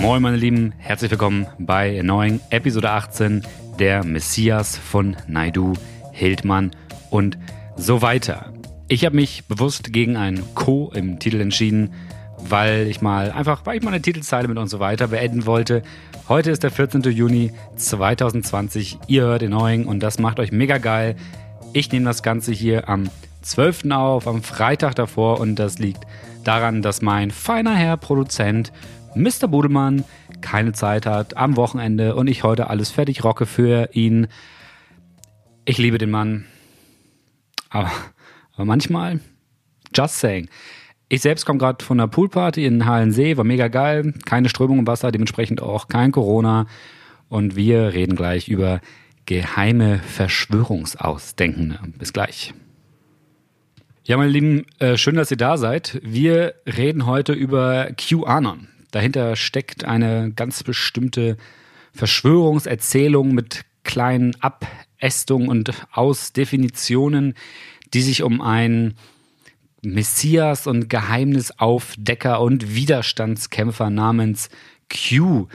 Moin 0.00 0.22
meine 0.22 0.38
Lieben, 0.38 0.72
herzlich 0.78 1.10
willkommen 1.10 1.46
bei 1.58 2.00
neuen 2.02 2.40
Episode 2.48 2.90
18 2.90 3.42
der 3.78 4.02
Messias 4.02 4.78
von 4.78 5.14
Naidu, 5.28 5.74
Hildmann 6.12 6.70
und 7.10 7.36
so 7.76 8.00
weiter. 8.00 8.50
Ich 8.88 9.04
habe 9.04 9.14
mich 9.14 9.44
bewusst 9.44 9.92
gegen 9.92 10.16
ein 10.16 10.42
Co 10.54 10.90
im 10.94 11.18
Titel 11.18 11.42
entschieden, 11.42 11.92
weil 12.38 12.86
ich 12.86 13.02
mal 13.02 13.30
einfach, 13.30 13.66
weil 13.66 13.76
ich 13.76 13.82
mal 13.82 13.90
eine 13.90 14.00
Titelzeile 14.00 14.48
mit 14.48 14.56
und 14.56 14.68
so 14.68 14.80
weiter 14.80 15.08
beenden 15.08 15.44
wollte. 15.44 15.82
Heute 16.30 16.50
ist 16.50 16.62
der 16.62 16.70
14. 16.70 17.02
Juni 17.02 17.52
2020. 17.76 18.98
Ihr 19.06 19.24
hört 19.24 19.42
den 19.42 19.50
neuen 19.50 19.84
und 19.84 20.00
das 20.00 20.18
macht 20.18 20.40
euch 20.40 20.50
mega 20.50 20.78
geil. 20.78 21.14
Ich 21.74 21.92
nehme 21.92 22.06
das 22.06 22.22
Ganze 22.22 22.52
hier 22.52 22.88
am 22.88 23.10
12. 23.42 23.90
auf, 23.90 24.26
am 24.26 24.42
Freitag 24.42 24.94
davor 24.94 25.40
und 25.40 25.56
das 25.56 25.78
liegt 25.78 26.06
daran, 26.44 26.80
dass 26.80 27.02
mein 27.02 27.30
feiner 27.30 27.74
Herr 27.74 27.98
Produzent 27.98 28.72
Mr. 29.14 29.48
Budelmann 29.48 30.04
keine 30.40 30.72
Zeit 30.72 31.06
hat 31.06 31.36
am 31.36 31.56
Wochenende 31.56 32.14
und 32.14 32.28
ich 32.28 32.44
heute 32.44 32.70
alles 32.70 32.90
fertig 32.90 33.24
rocke 33.24 33.46
für 33.46 33.90
ihn. 33.92 34.28
Ich 35.64 35.78
liebe 35.78 35.98
den 35.98 36.10
Mann. 36.10 36.46
Aber, 37.68 37.90
aber 38.54 38.64
manchmal, 38.64 39.20
just 39.94 40.18
saying. 40.18 40.48
Ich 41.08 41.22
selbst 41.22 41.44
komme 41.44 41.58
gerade 41.58 41.84
von 41.84 41.98
einer 41.98 42.08
Poolparty 42.08 42.64
in 42.64 42.86
Hallensee, 42.86 43.36
war 43.36 43.44
mega 43.44 43.68
geil. 43.68 44.14
Keine 44.26 44.48
Strömung 44.48 44.78
im 44.78 44.86
Wasser, 44.86 45.10
dementsprechend 45.10 45.60
auch 45.60 45.88
kein 45.88 46.12
Corona. 46.12 46.66
Und 47.28 47.56
wir 47.56 47.92
reden 47.92 48.16
gleich 48.16 48.48
über 48.48 48.80
geheime 49.26 49.98
Verschwörungsausdenken. 49.98 51.94
Bis 51.98 52.12
gleich. 52.12 52.54
Ja, 54.04 54.16
meine 54.16 54.30
Lieben, 54.30 54.66
äh, 54.78 54.96
schön, 54.96 55.14
dass 55.16 55.30
ihr 55.30 55.36
da 55.36 55.56
seid. 55.56 56.00
Wir 56.02 56.54
reden 56.66 57.06
heute 57.06 57.32
über 57.32 57.90
QAnon. 57.96 58.68
Dahinter 58.90 59.36
steckt 59.36 59.84
eine 59.84 60.32
ganz 60.32 60.62
bestimmte 60.62 61.36
Verschwörungserzählung 61.92 63.34
mit 63.34 63.64
kleinen 63.84 64.36
Abästungen 64.40 65.48
und 65.48 65.72
Ausdefinitionen, 65.92 67.34
die 67.92 68.02
sich 68.02 68.22
um 68.22 68.40
einen 68.40 68.94
Messias 69.82 70.66
und 70.66 70.90
Geheimnisaufdecker 70.90 72.40
und 72.40 72.74
Widerstandskämpfer 72.74 73.90
namens 73.90 74.50
Q 74.90 75.48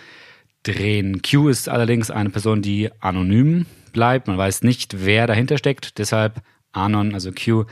drehen. 0.63 1.21
Q 1.21 1.49
ist 1.49 1.69
allerdings 1.69 2.09
eine 2.09 2.31
Person, 2.31 2.61
die 2.61 2.89
anonym 2.99 3.65
bleibt. 3.93 4.27
Man 4.27 4.37
weiß 4.37 4.63
nicht, 4.63 5.05
wer 5.05 5.27
dahinter 5.27 5.57
steckt. 5.57 5.97
Deshalb 5.99 6.41
Anon, 6.71 7.13
also 7.13 7.31
Q, 7.31 7.65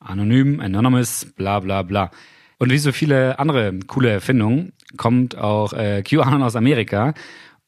anonym, 0.00 0.60
anonymous, 0.60 1.26
bla 1.36 1.60
bla 1.60 1.82
bla. 1.82 2.10
Und 2.62 2.70
wie 2.70 2.78
so 2.78 2.92
viele 2.92 3.40
andere 3.40 3.76
coole 3.88 4.10
Erfindungen 4.10 4.72
kommt 4.96 5.36
auch 5.36 5.72
äh, 5.72 6.00
QAnon 6.04 6.44
aus 6.44 6.54
Amerika. 6.54 7.12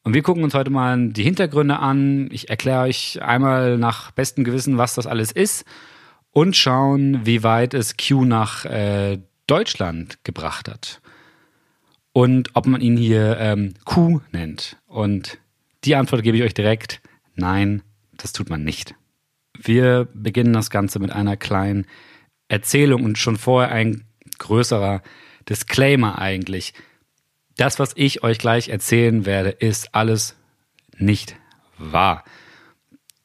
Und 0.04 0.14
wir 0.14 0.22
gucken 0.22 0.44
uns 0.44 0.54
heute 0.54 0.70
mal 0.70 1.08
die 1.08 1.24
Hintergründe 1.24 1.80
an. 1.80 2.28
Ich 2.30 2.48
erkläre 2.48 2.82
euch 2.82 3.20
einmal 3.20 3.76
nach 3.76 4.12
bestem 4.12 4.44
Gewissen, 4.44 4.78
was 4.78 4.94
das 4.94 5.08
alles 5.08 5.32
ist 5.32 5.64
und 6.30 6.54
schauen, 6.54 7.26
wie 7.26 7.42
weit 7.42 7.74
es 7.74 7.96
Q 7.96 8.24
nach 8.24 8.66
äh, 8.66 9.18
Deutschland 9.48 10.22
gebracht 10.22 10.68
hat. 10.68 11.00
Und 12.12 12.50
ob 12.54 12.66
man 12.66 12.80
ihn 12.80 12.96
hier 12.96 13.36
ähm, 13.40 13.74
Q 13.84 14.20
nennt. 14.30 14.76
Und 14.86 15.38
die 15.82 15.96
Antwort 15.96 16.22
gebe 16.22 16.36
ich 16.36 16.44
euch 16.44 16.54
direkt. 16.54 17.00
Nein, 17.34 17.82
das 18.16 18.32
tut 18.32 18.48
man 18.48 18.62
nicht. 18.62 18.94
Wir 19.60 20.06
beginnen 20.14 20.52
das 20.52 20.70
Ganze 20.70 21.00
mit 21.00 21.10
einer 21.10 21.36
kleinen 21.36 21.84
Erzählung 22.46 23.02
und 23.02 23.18
schon 23.18 23.36
vorher 23.36 23.72
ein 23.72 24.04
größerer 24.38 25.02
Disclaimer 25.48 26.18
eigentlich. 26.18 26.74
Das, 27.56 27.78
was 27.78 27.92
ich 27.94 28.22
euch 28.22 28.38
gleich 28.38 28.68
erzählen 28.68 29.26
werde, 29.26 29.50
ist 29.50 29.94
alles 29.94 30.36
nicht 30.96 31.36
wahr. 31.78 32.24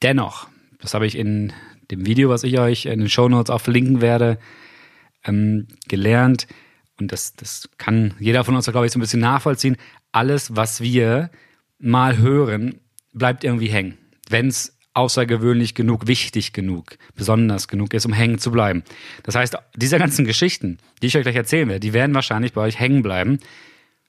Dennoch, 0.02 0.48
das 0.80 0.94
habe 0.94 1.08
ich 1.08 1.18
in 1.18 1.54
dem 1.92 2.06
Video, 2.06 2.30
was 2.30 2.44
ich 2.44 2.60
euch 2.60 2.86
in 2.86 3.00
den 3.00 3.10
Show 3.10 3.28
Notes 3.28 3.50
auch 3.50 3.62
verlinken 3.62 4.02
werde, 4.02 4.38
ähm, 5.26 5.68
gelernt. 5.88 6.48
Und 7.00 7.12
das, 7.12 7.36
das 7.36 7.70
kann 7.78 8.14
jeder 8.20 8.44
von 8.44 8.56
uns, 8.56 8.66
glaube 8.66 8.86
ich, 8.86 8.92
so 8.92 9.00
ein 9.00 9.02
bisschen 9.02 9.22
nachvollziehen. 9.22 9.78
Alles, 10.12 10.56
was 10.56 10.82
wir 10.82 11.32
mal 11.80 12.18
hören, 12.18 12.82
bleibt 13.14 13.44
irgendwie 13.44 13.70
hängen. 13.70 13.98
Wenn 14.30 14.48
es 14.48 14.78
außergewöhnlich 14.94 15.76
genug, 15.76 16.08
wichtig 16.08 16.54
genug, 16.54 16.98
besonders 17.16 17.68
genug 17.68 17.94
ist, 17.94 18.06
um 18.06 18.14
hängen 18.14 18.40
zu 18.40 18.52
bleiben. 18.52 18.84
Das 19.24 19.36
heißt, 19.36 19.58
diese 19.76 20.00
ganzen 20.00 20.26
Geschichten, 20.26 20.80
die 21.02 21.08
ich 21.08 21.18
euch 21.18 21.24
gleich 21.24 21.36
erzählen 21.36 21.68
werde, 21.68 21.80
die 21.80 21.94
werden 21.94 22.16
wahrscheinlich 22.16 22.54
bei 22.54 22.62
euch 22.62 22.80
hängen 22.80 23.04
bleiben. 23.04 23.40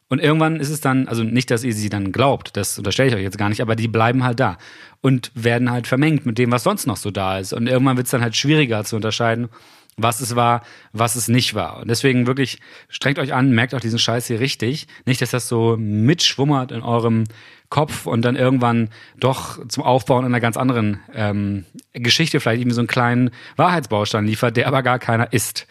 Und 0.09 0.21
irgendwann 0.21 0.59
ist 0.59 0.71
es 0.71 0.81
dann, 0.81 1.07
also 1.07 1.23
nicht, 1.23 1.51
dass 1.53 1.63
ihr 1.63 1.73
sie 1.73 1.89
dann 1.89 2.11
glaubt, 2.11 2.57
das 2.57 2.79
unterstelle 2.79 3.11
ich 3.11 3.15
euch 3.15 3.23
jetzt 3.23 3.39
gar 3.39 3.49
nicht, 3.49 3.61
aber 3.61 3.77
die 3.77 3.87
bleiben 3.87 4.25
halt 4.25 4.41
da 4.41 4.59
und 5.01 5.31
werden 5.35 5.71
halt 5.71 5.87
vermengt 5.87 6.27
mit 6.27 6.37
dem, 6.37 6.51
was 6.51 6.65
sonst 6.65 6.87
noch 6.87 6.97
so 6.97 7.13
da 7.13 7.39
ist. 7.39 7.53
Und 7.53 7.69
irgendwann 7.69 7.97
wird 7.97 8.07
es 8.07 8.11
dann 8.11 8.23
halt 8.23 8.35
schwieriger 8.35 8.83
zu 8.85 8.97
unterscheiden, 8.97 9.49
was 9.97 10.21
es 10.21 10.37
war, 10.37 10.63
was 10.93 11.17
es 11.17 11.29
nicht 11.29 11.55
war. 11.55 11.79
Und 11.79 11.89
deswegen 11.89 12.27
wirklich 12.27 12.59
strengt 12.89 13.19
euch 13.19 13.35
an, 13.35 13.53
merkt 13.53 13.75
auch 13.75 13.81
diesen 13.81 13.99
Scheiß 13.99 14.27
hier 14.27 14.41
richtig. 14.41 14.87
Nicht, 15.05 15.21
dass 15.21 15.31
das 15.31 15.49
so 15.49 15.77
mitschwummert 15.79 16.73
in 16.73 16.83
eurem 16.83 17.25
Kopf 17.69 18.07
und 18.07 18.23
dann 18.23 18.37
irgendwann 18.37 18.89
doch 19.19 19.67
zum 19.69 19.85
Aufbauen 19.85 20.25
einer 20.25 20.41
ganz 20.41 20.57
anderen 20.57 20.99
ähm, 21.15 21.65
Geschichte 21.93 22.41
vielleicht 22.41 22.61
irgendwie 22.61 22.75
so 22.75 22.81
einen 22.81 22.89
kleinen 22.89 23.31
Wahrheitsbaustein 23.57 24.27
liefert, 24.27 24.57
der 24.57 24.67
aber 24.67 24.83
gar 24.83 24.99
keiner 24.99 25.33
ist. 25.33 25.67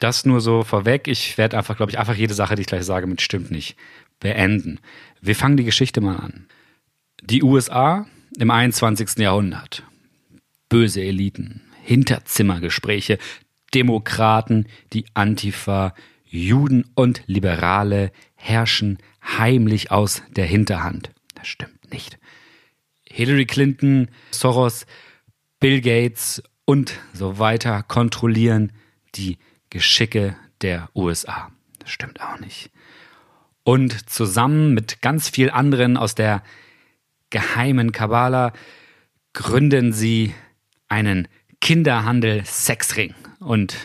Das 0.00 0.26
nur 0.26 0.40
so 0.40 0.64
vorweg. 0.64 1.06
Ich 1.06 1.38
werde 1.38 1.56
einfach, 1.56 1.76
glaube 1.76 1.90
ich, 1.90 1.98
einfach 1.98 2.16
jede 2.16 2.34
Sache, 2.34 2.56
die 2.56 2.62
ich 2.62 2.66
gleich 2.66 2.84
sage, 2.84 3.06
mit 3.06 3.22
stimmt 3.22 3.50
nicht 3.50 3.76
beenden. 4.18 4.80
Wir 5.20 5.36
fangen 5.36 5.56
die 5.56 5.64
Geschichte 5.64 6.00
mal 6.00 6.16
an. 6.16 6.46
Die 7.22 7.42
USA 7.42 8.06
im 8.38 8.50
21. 8.50 9.18
Jahrhundert. 9.18 9.84
Böse 10.68 11.02
Eliten, 11.02 11.62
Hinterzimmergespräche, 11.82 13.18
Demokraten, 13.74 14.66
die 14.92 15.06
Antifa, 15.14 15.94
Juden 16.24 16.84
und 16.94 17.22
Liberale 17.26 18.12
herrschen 18.34 18.98
heimlich 19.22 19.90
aus 19.90 20.22
der 20.30 20.46
Hinterhand. 20.46 21.10
Das 21.34 21.48
stimmt 21.48 21.90
nicht. 21.90 22.18
Hillary 23.06 23.46
Clinton, 23.46 24.08
Soros, 24.30 24.86
Bill 25.60 25.80
Gates 25.80 26.42
und 26.64 26.98
so 27.12 27.38
weiter 27.38 27.82
kontrollieren 27.82 28.72
die 29.14 29.38
Geschicke 29.70 30.36
der 30.60 30.88
USA. 30.94 31.50
Das 31.78 31.90
stimmt 31.90 32.20
auch 32.20 32.38
nicht. 32.40 32.70
Und 33.62 34.10
zusammen 34.10 34.74
mit 34.74 35.00
ganz 35.00 35.28
vielen 35.28 35.50
anderen 35.50 35.96
aus 35.96 36.14
der 36.14 36.42
geheimen 37.30 37.92
Kabbala 37.92 38.52
gründen 39.32 39.92
sie 39.92 40.34
einen 40.88 41.28
Kinderhandel-Sexring 41.60 43.14
und 43.44 43.76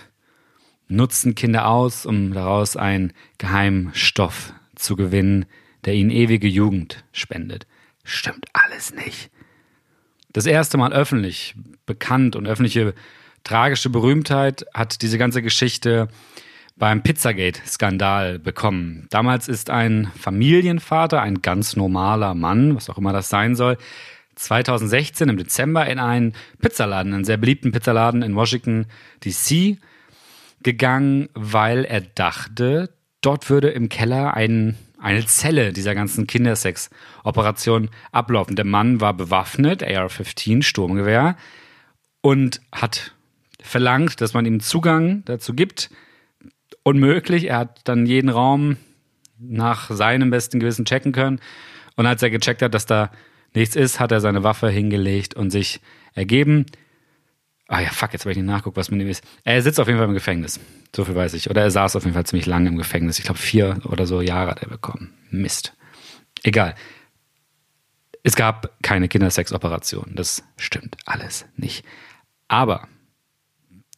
nutzen 0.87 1.35
Kinder 1.35 1.67
aus, 1.67 2.05
um 2.05 2.33
daraus 2.33 2.75
einen 2.75 3.13
Geheimstoff 3.37 4.53
zu 4.75 4.95
gewinnen, 4.95 5.45
der 5.85 5.93
ihnen 5.93 6.09
ewige 6.09 6.47
Jugend 6.47 7.03
spendet. 7.11 7.67
Stimmt 8.03 8.47
alles 8.53 8.93
nicht. 8.93 9.29
Das 10.33 10.45
erste 10.45 10.77
Mal 10.77 10.93
öffentlich 10.93 11.55
bekannt 11.85 12.35
und 12.35 12.47
öffentliche 12.47 12.93
tragische 13.43 13.89
Berühmtheit 13.89 14.65
hat 14.73 15.01
diese 15.01 15.17
ganze 15.17 15.41
Geschichte 15.41 16.07
beim 16.75 17.03
Pizzagate-Skandal 17.03 18.39
bekommen. 18.39 19.07
Damals 19.09 19.47
ist 19.47 19.69
ein 19.69 20.11
Familienvater, 20.17 21.21
ein 21.21 21.41
ganz 21.41 21.75
normaler 21.75 22.33
Mann, 22.33 22.75
was 22.75 22.89
auch 22.89 22.97
immer 22.97 23.11
das 23.11 23.29
sein 23.29 23.55
soll, 23.55 23.77
2016 24.39 25.29
im 25.29 25.37
Dezember 25.37 25.85
in 25.87 25.99
einen 25.99 26.33
Pizzaladen, 26.59 27.13
einen 27.13 27.25
sehr 27.25 27.37
beliebten 27.37 27.71
Pizzaladen 27.71 28.21
in 28.21 28.35
Washington, 28.35 28.85
DC, 29.23 29.77
gegangen, 30.63 31.29
weil 31.33 31.85
er 31.85 32.01
dachte, 32.01 32.89
dort 33.21 33.49
würde 33.49 33.69
im 33.69 33.89
Keller 33.89 34.33
ein, 34.33 34.77
eine 34.99 35.25
Zelle 35.25 35.73
dieser 35.73 35.95
ganzen 35.95 36.27
Kindersex-Operation 36.27 37.89
ablaufen. 38.11 38.55
Der 38.55 38.65
Mann 38.65 39.01
war 39.01 39.13
bewaffnet, 39.13 39.83
AR-15, 39.83 40.63
Sturmgewehr, 40.63 41.35
und 42.21 42.61
hat 42.73 43.13
verlangt, 43.61 44.21
dass 44.21 44.33
man 44.33 44.45
ihm 44.45 44.59
Zugang 44.59 45.23
dazu 45.25 45.53
gibt. 45.53 45.89
Unmöglich. 46.83 47.45
Er 47.45 47.59
hat 47.59 47.81
dann 47.85 48.05
jeden 48.05 48.29
Raum 48.29 48.77
nach 49.37 49.89
seinem 49.89 50.29
besten 50.29 50.59
Gewissen 50.59 50.85
checken 50.85 51.11
können. 51.11 51.39
Und 51.95 52.05
als 52.05 52.21
er 52.23 52.29
gecheckt 52.29 52.61
hat, 52.61 52.73
dass 52.73 52.85
da 52.85 53.11
nichts 53.53 53.75
ist, 53.75 53.99
hat 53.99 54.11
er 54.11 54.21
seine 54.21 54.43
Waffe 54.43 54.69
hingelegt 54.69 55.33
und 55.33 55.49
sich 55.49 55.81
ergeben. 56.13 56.65
Ah 57.67 57.81
ja, 57.81 57.89
fuck, 57.89 58.13
jetzt 58.13 58.23
habe 58.23 58.31
ich 58.31 58.37
nicht 58.37 58.47
nachguckt, 58.47 58.77
was 58.77 58.89
mit 58.89 58.99
ihm 58.99 59.07
ist. 59.07 59.23
Er 59.43 59.61
sitzt 59.61 59.79
auf 59.79 59.87
jeden 59.87 59.99
Fall 59.99 60.07
im 60.07 60.13
Gefängnis. 60.13 60.59
So 60.95 61.05
viel 61.05 61.15
weiß 61.15 61.35
ich. 61.35 61.49
Oder 61.49 61.61
er 61.61 61.71
saß 61.71 61.95
auf 61.95 62.03
jeden 62.03 62.15
Fall 62.15 62.25
ziemlich 62.25 62.47
lange 62.47 62.69
im 62.69 62.77
Gefängnis. 62.77 63.19
Ich 63.19 63.25
glaube, 63.25 63.39
vier 63.39 63.79
oder 63.85 64.07
so 64.07 64.21
Jahre 64.21 64.51
hat 64.51 64.63
er 64.63 64.69
bekommen. 64.69 65.13
Mist. 65.29 65.73
Egal. 66.43 66.73
Es 68.23 68.35
gab 68.35 68.75
keine 68.81 69.07
Kindersexoperation. 69.07 70.13
Das 70.15 70.43
stimmt 70.57 70.97
alles 71.05 71.45
nicht. 71.57 71.85
Aber 72.47 72.87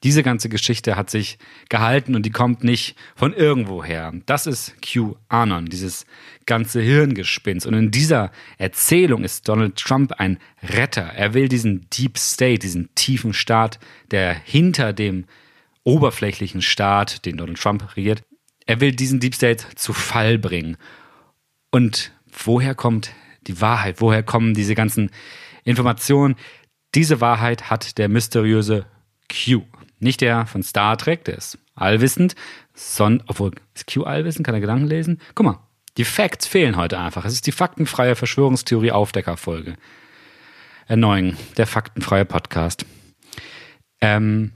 Diese 0.04 0.24
ganze 0.24 0.50
Geschichte 0.50 0.96
hat 0.96 1.12
sich 1.12 1.38
gehalten 1.70 2.16
und 2.16 2.26
die 2.26 2.32
kommt 2.32 2.64
nicht 2.64 2.96
von 3.16 3.34
irgendwoher. 3.34 4.12
Das 4.26 4.48
ist 4.48 4.76
QAnon, 4.82 5.68
dieses 5.68 6.06
ganze 6.48 6.82
Hirngespinst. 6.82 7.68
Und 7.68 7.76
in 7.76 7.92
dieser 7.92 8.32
Erzählung 8.58 9.24
ist 9.24 9.48
Donald 9.48 9.76
Trump 9.76 10.14
ein 10.14 10.40
Retter. 10.64 11.04
Er 11.04 11.36
will 11.36 11.48
diesen 11.48 11.88
Deep 11.92 12.18
State, 12.18 12.60
diesen 12.60 12.90
tiefen 12.96 13.34
Staat, 13.34 13.80
der 14.10 14.34
hinter 14.34 14.92
dem 14.92 15.26
oberflächlichen 15.84 16.64
Staat, 16.64 17.26
den 17.26 17.38
Donald 17.38 17.60
Trump 17.60 17.96
regiert, 17.96 18.24
er 18.66 18.80
will 18.80 18.94
diesen 18.94 19.20
Deep 19.20 19.36
State 19.36 19.66
zu 19.76 19.94
Fall 19.94 20.40
bringen. 20.40 20.78
Und 21.72 22.12
woher 22.46 22.74
kommt 22.74 23.14
die 23.48 23.62
Wahrheit? 23.62 24.02
Woher 24.02 24.24
kommen 24.24 24.54
diese 24.54 24.76
ganzen 24.76 25.12
Informationen? 25.64 26.36
Diese 26.96 27.22
Wahrheit 27.22 27.70
hat 27.70 27.98
der 27.98 28.10
mysteriöse 28.10 28.86
Q. 29.30 29.64
Nicht 30.02 30.22
der 30.22 30.48
von 30.48 30.64
Star 30.64 30.98
Trek, 30.98 31.24
der 31.26 31.38
ist 31.38 31.60
allwissend, 31.76 32.36
sondern, 32.74 33.26
obwohl, 33.28 33.52
ist 33.76 33.86
Q 33.92 34.04
allwissend? 34.04 34.46
Kann 34.46 34.56
er 34.56 34.62
Gedanken 34.62 34.88
lesen? 34.88 35.22
Guck 35.36 35.46
mal, 35.46 35.60
die 35.98 36.06
Facts 36.06 36.48
fehlen 36.48 36.76
heute 36.76 37.00
einfach. 37.00 37.24
Es 37.24 37.34
ist 37.34 37.46
die 37.46 37.52
faktenfreie 37.52 38.16
Verschwörungstheorie-Aufdeckerfolge. 38.16 39.76
Erneuung, 40.88 41.38
der 41.58 41.68
faktenfreie 41.68 42.26
Podcast. 42.26 42.86
Ähm, 44.02 44.54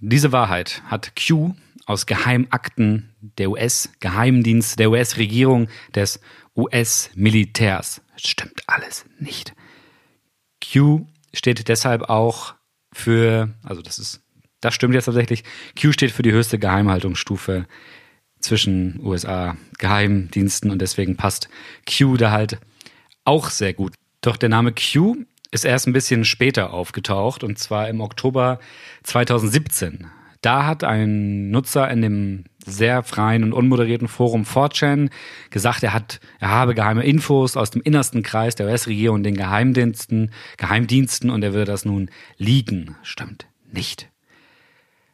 diese 0.00 0.32
Wahrheit 0.32 0.82
hat 0.86 1.12
Q 1.14 1.54
aus 1.86 2.06
Geheimakten 2.06 3.14
der 3.20 3.50
US-Geheimdienst, 3.50 4.80
der 4.80 4.90
US-Regierung, 4.90 5.68
des 5.94 6.18
US-Militärs. 6.56 8.02
Stimmt 8.16 8.62
alles 8.66 9.04
nicht. 9.20 9.54
Q 10.60 11.06
steht 11.32 11.68
deshalb 11.68 12.02
auch 12.10 12.54
für, 12.92 13.54
also 13.62 13.82
das 13.82 14.00
ist, 14.00 14.23
das 14.64 14.74
stimmt 14.74 14.94
jetzt 14.94 15.04
tatsächlich. 15.04 15.44
Q 15.80 15.92
steht 15.92 16.10
für 16.10 16.22
die 16.22 16.32
höchste 16.32 16.58
Geheimhaltungsstufe 16.58 17.66
zwischen 18.40 19.00
USA-Geheimdiensten 19.02 20.70
und 20.70 20.80
deswegen 20.80 21.16
passt 21.16 21.48
Q 21.86 22.16
da 22.16 22.30
halt 22.30 22.58
auch 23.24 23.50
sehr 23.50 23.74
gut. 23.74 23.94
Doch 24.20 24.36
der 24.36 24.48
Name 24.48 24.72
Q 24.72 25.16
ist 25.50 25.64
erst 25.64 25.86
ein 25.86 25.92
bisschen 25.92 26.24
später 26.24 26.72
aufgetaucht 26.72 27.44
und 27.44 27.58
zwar 27.58 27.88
im 27.88 28.00
Oktober 28.00 28.58
2017. 29.02 30.06
Da 30.40 30.66
hat 30.66 30.84
ein 30.84 31.50
Nutzer 31.50 31.90
in 31.90 32.02
dem 32.02 32.44
sehr 32.66 33.02
freien 33.02 33.44
und 33.44 33.52
unmoderierten 33.52 34.08
Forum 34.08 34.44
4chan 34.44 35.10
gesagt, 35.50 35.82
er 35.82 35.92
hat, 35.92 36.20
er 36.38 36.48
habe 36.50 36.74
geheime 36.74 37.04
Infos 37.04 37.56
aus 37.56 37.70
dem 37.70 37.82
innersten 37.82 38.22
Kreis 38.22 38.54
der 38.54 38.66
US-Regierung 38.66 39.16
und 39.16 39.22
den 39.22 39.36
Geheimdiensten, 39.36 40.32
Geheimdiensten 40.56 41.30
und 41.30 41.42
er 41.42 41.52
würde 41.52 41.70
das 41.70 41.84
nun 41.84 42.10
liegen. 42.36 42.96
Stimmt 43.02 43.46
nicht. 43.70 44.10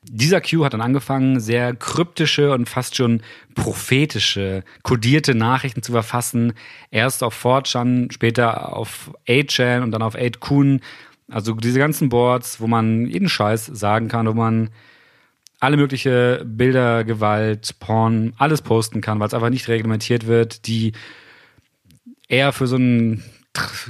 Dieser 0.02 0.40
Q 0.40 0.64
hat 0.64 0.72
dann 0.72 0.80
angefangen, 0.80 1.40
sehr 1.40 1.74
kryptische 1.74 2.52
und 2.52 2.68
fast 2.68 2.96
schon 2.96 3.22
prophetische, 3.54 4.64
kodierte 4.82 5.34
Nachrichten 5.34 5.82
zu 5.82 5.92
verfassen. 5.92 6.54
Erst 6.90 7.22
auf 7.22 7.44
4chan, 7.44 8.10
später 8.10 8.74
auf 8.74 9.12
8chan 9.28 9.82
und 9.82 9.90
dann 9.90 10.02
auf 10.02 10.16
8kun. 10.16 10.80
Also 11.30 11.52
diese 11.54 11.78
ganzen 11.78 12.08
Boards, 12.08 12.60
wo 12.60 12.66
man 12.66 13.06
jeden 13.06 13.28
Scheiß 13.28 13.66
sagen 13.66 14.08
kann, 14.08 14.26
wo 14.26 14.32
man 14.32 14.70
alle 15.60 15.76
mögliche 15.76 16.42
Bilder, 16.46 17.04
Gewalt, 17.04 17.78
Porn, 17.78 18.32
alles 18.38 18.62
posten 18.62 19.02
kann, 19.02 19.20
weil 19.20 19.28
es 19.28 19.34
einfach 19.34 19.50
nicht 19.50 19.68
reglementiert 19.68 20.26
wird, 20.26 20.66
die 20.66 20.92
eher 22.26 22.52
für 22.52 22.66
so 22.66 22.76
einen 22.76 23.22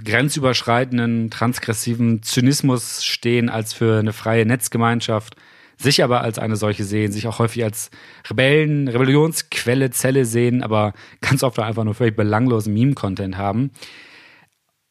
grenzüberschreitenden, 0.05 1.31
transgressiven 1.31 2.23
Zynismus 2.23 3.05
stehen 3.05 3.49
als 3.49 3.73
für 3.73 4.01
eine 4.01 4.13
freie 4.13 4.47
Netzgemeinschaft, 4.47 5.37
sich 5.81 6.05
aber 6.05 6.21
als 6.21 6.39
eine 6.39 6.57
solche 6.57 6.85
sehen, 6.85 7.11
sich 7.11 7.27
auch 7.27 7.39
häufig 7.39 7.65
als 7.65 7.91
Rebellen, 8.29 8.89
Rebellionsquelle, 8.89 9.91
Zelle 9.91 10.25
sehen, 10.25 10.63
aber 10.63 10.93
ganz 11.21 11.43
oft 11.43 11.59
einfach 11.59 11.85
nur 11.85 11.95
völlig 11.95 12.17
belanglosen 12.17 12.75
Meme-Content 12.75 13.37
haben. 13.37 13.71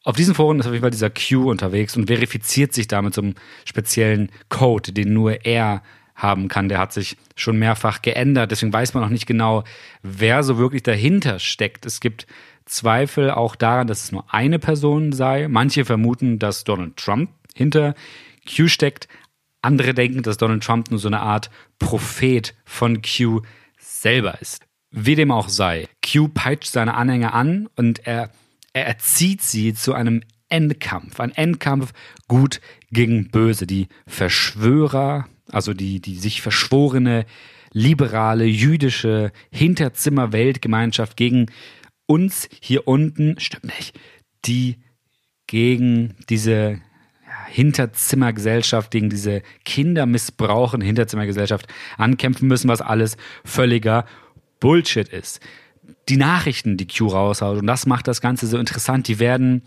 Auf 0.02 0.16
diesen 0.16 0.34
Foren 0.34 0.58
ist 0.58 0.66
auf 0.66 0.72
jeden 0.72 0.82
Fall 0.82 0.90
dieser 0.90 1.10
Q 1.10 1.50
unterwegs 1.50 1.96
und 1.96 2.06
verifiziert 2.06 2.72
sich 2.72 2.88
damit 2.88 3.14
zum 3.14 3.34
speziellen 3.64 4.30
Code, 4.48 4.92
den 4.92 5.12
nur 5.12 5.44
er 5.44 5.82
haben 6.14 6.48
kann. 6.48 6.68
Der 6.68 6.78
hat 6.78 6.92
sich 6.92 7.16
schon 7.36 7.58
mehrfach 7.58 8.02
geändert. 8.02 8.50
Deswegen 8.50 8.72
weiß 8.72 8.94
man 8.94 9.02
noch 9.02 9.10
nicht 9.10 9.26
genau, 9.26 9.64
wer 10.02 10.42
so 10.42 10.58
wirklich 10.58 10.82
dahinter 10.82 11.38
steckt. 11.38 11.86
Es 11.86 12.00
gibt 12.00 12.26
Zweifel 12.64 13.30
auch 13.30 13.56
daran, 13.56 13.86
dass 13.86 14.04
es 14.04 14.12
nur 14.12 14.24
eine 14.32 14.58
Person 14.58 15.12
sei. 15.12 15.48
Manche 15.48 15.84
vermuten, 15.84 16.38
dass 16.38 16.64
Donald 16.64 16.96
Trump 16.96 17.30
hinter 17.54 17.94
Q 18.46 18.68
steckt. 18.68 19.06
Andere 19.62 19.94
denken, 19.94 20.22
dass 20.22 20.38
Donald 20.38 20.62
Trump 20.62 20.90
nur 20.90 20.98
so 20.98 21.08
eine 21.08 21.20
Art 21.20 21.50
Prophet 21.78 22.54
von 22.64 23.02
Q 23.02 23.42
selber 23.78 24.40
ist. 24.40 24.64
Wie 24.90 25.14
dem 25.14 25.30
auch 25.30 25.48
sei, 25.48 25.88
Q 26.04 26.28
peitscht 26.28 26.72
seine 26.72 26.94
Anhänger 26.94 27.34
an 27.34 27.68
und 27.76 28.06
er, 28.06 28.30
er 28.72 28.86
erzieht 28.86 29.42
sie 29.42 29.74
zu 29.74 29.94
einem 29.94 30.22
Endkampf. 30.48 31.20
Ein 31.20 31.30
Endkampf 31.30 31.92
gut 32.26 32.60
gegen 32.90 33.30
böse. 33.30 33.66
Die 33.66 33.88
Verschwörer, 34.06 35.28
also 35.50 35.74
die, 35.74 36.00
die 36.00 36.16
sich 36.16 36.42
verschworene, 36.42 37.24
liberale, 37.72 38.44
jüdische 38.44 39.30
Hinterzimmer-Weltgemeinschaft 39.52 41.16
gegen 41.16 41.46
uns 42.06 42.48
hier 42.60 42.88
unten, 42.88 43.38
stimmt 43.38 43.66
nicht, 43.66 43.98
die 44.44 44.78
gegen 45.46 46.16
diese 46.28 46.80
Hinterzimmergesellschaft, 47.50 48.90
gegen 48.90 49.10
diese 49.10 49.42
Kindermissbrauchen 49.64 50.80
Hinterzimmergesellschaft 50.80 51.66
ankämpfen 51.98 52.48
müssen, 52.48 52.68
was 52.68 52.80
alles 52.80 53.16
völliger 53.44 54.06
Bullshit 54.60 55.08
ist. 55.08 55.40
Die 56.08 56.16
Nachrichten, 56.16 56.76
die 56.76 56.86
Q 56.86 57.08
raushaut, 57.08 57.58
und 57.58 57.66
das 57.66 57.86
macht 57.86 58.06
das 58.06 58.20
Ganze 58.20 58.46
so 58.46 58.58
interessant, 58.58 59.08
die 59.08 59.18
werden 59.18 59.62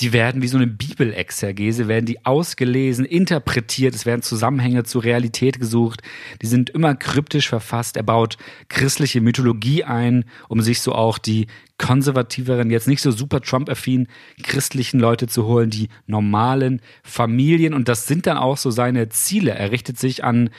die 0.00 0.12
werden 0.12 0.40
wie 0.42 0.48
so 0.48 0.56
eine 0.56 0.66
Bibelexergese, 0.66 1.86
werden 1.86 2.06
die 2.06 2.24
ausgelesen, 2.24 3.04
interpretiert, 3.04 3.94
es 3.94 4.06
werden 4.06 4.22
Zusammenhänge 4.22 4.84
zur 4.84 5.04
Realität 5.04 5.58
gesucht, 5.58 6.02
die 6.40 6.46
sind 6.46 6.70
immer 6.70 6.94
kryptisch 6.94 7.48
verfasst, 7.48 7.96
er 7.96 8.02
baut 8.02 8.38
christliche 8.68 9.20
Mythologie 9.20 9.84
ein, 9.84 10.24
um 10.48 10.60
sich 10.62 10.80
so 10.80 10.92
auch 10.94 11.18
die 11.18 11.46
konservativeren, 11.78 12.70
jetzt 12.70 12.88
nicht 12.88 13.02
so 13.02 13.10
super 13.10 13.40
Trump-affin 13.40 14.06
christlichen 14.42 15.00
Leute 15.00 15.26
zu 15.28 15.46
holen, 15.46 15.70
die 15.70 15.88
normalen 16.06 16.82
Familien. 17.02 17.72
Und 17.72 17.88
das 17.88 18.06
sind 18.06 18.26
dann 18.26 18.36
auch 18.36 18.58
so 18.58 18.70
seine 18.70 19.08
Ziele. 19.08 19.52
Er 19.52 19.70
richtet 19.70 19.98
sich 19.98 20.22
an, 20.22 20.50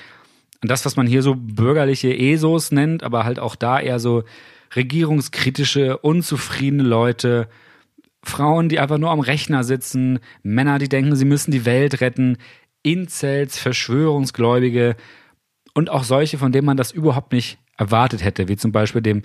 das, 0.61 0.83
was 0.83 0.95
man 0.95 1.05
hier 1.05 1.21
so 1.21 1.35
bürgerliche 1.35 2.15
ESOs 2.15 2.71
nennt, 2.71 3.03
aber 3.03 3.23
halt 3.23 3.39
auch 3.39 3.55
da 3.55 3.79
eher 3.79 3.99
so 3.99 4.23
regierungskritische, 4.75 5.97
unzufriedene 5.97 6.83
Leute, 6.83 7.47
Frauen, 8.23 8.69
die 8.69 8.79
einfach 8.79 8.97
nur 8.97 9.09
am 9.09 9.19
Rechner 9.19 9.63
sitzen, 9.63 10.19
Männer, 10.43 10.79
die 10.79 10.89
denken, 10.89 11.15
sie 11.15 11.25
müssen 11.25 11.51
die 11.51 11.65
Welt 11.65 12.01
retten, 12.01 12.37
Incels, 12.83 13.57
Verschwörungsgläubige 13.57 14.95
und 15.73 15.89
auch 15.89 16.03
solche, 16.03 16.37
von 16.37 16.51
denen 16.51 16.65
man 16.65 16.77
das 16.77 16.91
überhaupt 16.91 17.31
nicht 17.31 17.57
erwartet 17.77 18.23
hätte, 18.23 18.47
wie 18.47 18.57
zum 18.57 18.71
Beispiel 18.71 19.01
dem 19.01 19.23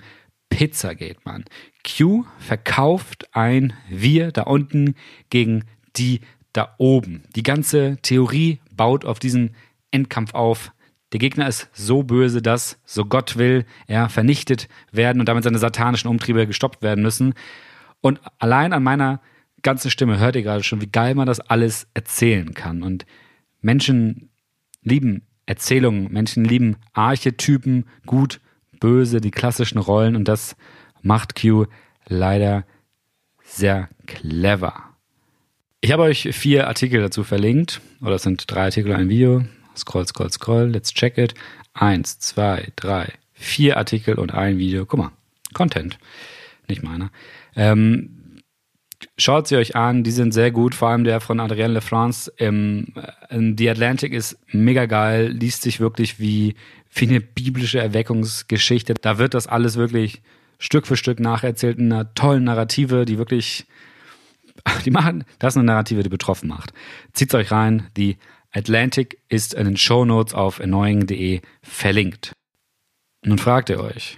Pizzagate-Mann. 0.49 1.45
Q 1.85 2.25
verkauft 2.39 3.27
ein 3.33 3.73
Wir 3.89 4.31
da 4.31 4.43
unten 4.43 4.95
gegen 5.29 5.65
die 5.95 6.21
da 6.53 6.73
oben. 6.77 7.23
Die 7.35 7.43
ganze 7.43 7.97
Theorie 8.01 8.59
baut 8.71 9.05
auf 9.05 9.19
diesen 9.19 9.55
Endkampf 9.91 10.33
auf. 10.33 10.71
Der 11.13 11.19
Gegner 11.19 11.47
ist 11.47 11.69
so 11.73 12.03
böse, 12.03 12.41
dass, 12.41 12.79
so 12.85 13.05
Gott 13.05 13.37
will, 13.37 13.65
er 13.87 14.09
vernichtet 14.09 14.67
werden 14.91 15.19
und 15.19 15.29
damit 15.29 15.43
seine 15.43 15.59
satanischen 15.59 16.09
Umtriebe 16.09 16.47
gestoppt 16.47 16.81
werden 16.81 17.03
müssen. 17.03 17.33
Und 18.01 18.21
allein 18.39 18.73
an 18.73 18.83
meiner 18.83 19.21
ganzen 19.63 19.91
Stimme 19.91 20.19
hört 20.19 20.35
ihr 20.35 20.43
gerade 20.43 20.63
schon, 20.63 20.81
wie 20.81 20.87
geil 20.87 21.15
man 21.15 21.27
das 21.27 21.39
alles 21.39 21.87
erzählen 21.93 22.53
kann. 22.53 22.83
Und 22.83 23.05
Menschen 23.61 24.29
lieben 24.83 25.23
Erzählungen, 25.45 26.11
Menschen 26.11 26.45
lieben 26.45 26.77
Archetypen, 26.93 27.85
gut, 28.05 28.39
böse, 28.79 29.21
die 29.21 29.31
klassischen 29.31 29.79
Rollen. 29.79 30.15
Und 30.15 30.27
das 30.27 30.55
macht 31.01 31.39
Q 31.39 31.65
leider 32.07 32.65
sehr 33.43 33.89
clever. 34.05 34.83
Ich 35.81 35.91
habe 35.91 36.03
euch 36.03 36.29
vier 36.33 36.67
Artikel 36.67 37.01
dazu 37.01 37.23
verlinkt, 37.23 37.81
oder 38.01 38.15
es 38.15 38.23
sind 38.23 38.43
drei 38.51 38.65
Artikel, 38.65 38.93
ein 38.93 39.09
Video. 39.09 39.43
Scroll, 39.75 40.07
scroll, 40.07 40.31
scroll, 40.31 40.65
let's 40.65 40.93
check 40.93 41.17
it. 41.17 41.33
Eins, 41.73 42.19
zwei, 42.19 42.71
drei, 42.75 43.13
vier 43.33 43.77
Artikel 43.77 44.15
und 44.15 44.33
ein 44.33 44.57
Video. 44.57 44.85
Guck 44.85 44.99
mal, 44.99 45.11
Content, 45.53 45.99
nicht 46.69 46.83
meiner. 46.83 47.11
Ähm, 47.55 48.17
Schaut 49.15 49.47
sie 49.47 49.57
euch 49.57 49.75
an, 49.75 50.03
die 50.03 50.11
sind 50.11 50.33
sehr 50.33 50.49
gut, 50.49 50.73
vor 50.73 50.89
allem 50.89 51.03
der 51.03 51.19
von 51.19 51.39
Adrien 51.39 51.71
Lefrance 51.71 52.31
in 52.37 52.93
The 53.29 53.69
Atlantic 53.69 54.11
ist 54.11 54.39
mega 54.51 54.87
geil, 54.87 55.27
liest 55.27 55.61
sich 55.61 55.79
wirklich 55.79 56.19
wie, 56.19 56.55
wie 56.93 57.07
eine 57.07 57.21
biblische 57.21 57.79
Erweckungsgeschichte. 57.79 58.95
Da 58.95 59.19
wird 59.19 59.35
das 59.35 59.45
alles 59.45 59.75
wirklich 59.75 60.23
Stück 60.57 60.87
für 60.87 60.97
Stück 60.97 61.19
nacherzählt 61.19 61.77
in 61.77 61.91
einer 61.91 62.11
tollen 62.15 62.45
Narrative, 62.45 63.05
die 63.05 63.19
wirklich, 63.19 63.67
die 64.85 64.91
machen, 64.91 65.25
das 65.37 65.53
ist 65.53 65.57
eine 65.57 65.67
Narrative, 65.67 66.01
die 66.01 66.09
betroffen 66.09 66.49
macht. 66.49 66.73
Zieht's 67.13 67.35
euch 67.35 67.51
rein, 67.51 67.91
The 67.95 68.17
Atlantic 68.51 69.19
ist 69.29 69.53
in 69.53 69.65
den 69.65 69.77
Shownotes 69.77 70.33
auf 70.33 70.59
annoying.de 70.59 71.41
verlinkt. 71.61 72.33
Nun 73.23 73.37
fragt 73.37 73.69
ihr 73.69 73.79
euch, 73.79 74.17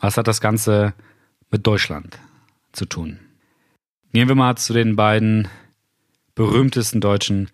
was 0.00 0.16
hat 0.16 0.26
das 0.26 0.40
Ganze 0.40 0.94
mit 1.54 1.64
Deutschland 1.64 2.18
zu 2.72 2.84
tun? 2.84 3.20
Gehen 4.12 4.26
wir 4.26 4.34
mal 4.34 4.56
zu 4.56 4.72
den 4.72 4.96
beiden 4.96 5.46
berühmtesten 6.34 7.00
deutschen 7.00 7.48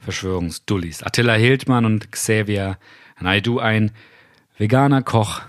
Verschwörungsdullis. 0.00 1.02
Attila 1.02 1.34
Hildmann 1.34 1.84
und 1.84 2.10
Xavier 2.10 2.78
Naidu, 3.20 3.58
ein 3.58 3.90
veganer 4.56 5.02
Koch 5.02 5.42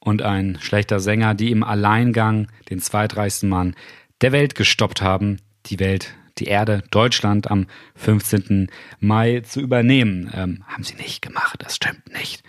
und 0.00 0.22
ein 0.22 0.58
schlechter 0.60 0.98
Sänger, 0.98 1.34
die 1.34 1.52
im 1.52 1.62
Alleingang 1.62 2.48
den 2.70 2.80
zweitreichsten 2.80 3.48
Mann 3.48 3.76
der 4.20 4.32
Welt 4.32 4.56
gestoppt 4.56 5.00
haben, 5.00 5.40
die 5.66 5.78
Welt, 5.78 6.12
die 6.38 6.46
Erde, 6.46 6.82
Deutschland 6.90 7.48
am 7.48 7.68
15. 7.94 8.68
Mai 8.98 9.42
zu 9.42 9.60
übernehmen. 9.60 10.28
Ähm, 10.34 10.64
haben 10.66 10.82
sie 10.82 10.96
nicht 10.96 11.22
gemacht, 11.22 11.62
das 11.62 11.76
stimmt 11.76 12.12
nicht. 12.12 12.42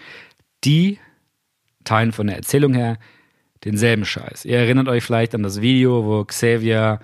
Die 0.64 0.98
teilen 1.84 2.12
von 2.12 2.26
der 2.26 2.38
Erzählung 2.38 2.74
her 2.74 2.98
denselben 3.64 4.06
Scheiß. 4.06 4.46
Ihr 4.46 4.58
erinnert 4.58 4.88
euch 4.88 5.04
vielleicht 5.04 5.36
an 5.36 5.44
das 5.44 5.62
Video, 5.62 6.06
wo 6.06 6.24
Xavier 6.24 7.00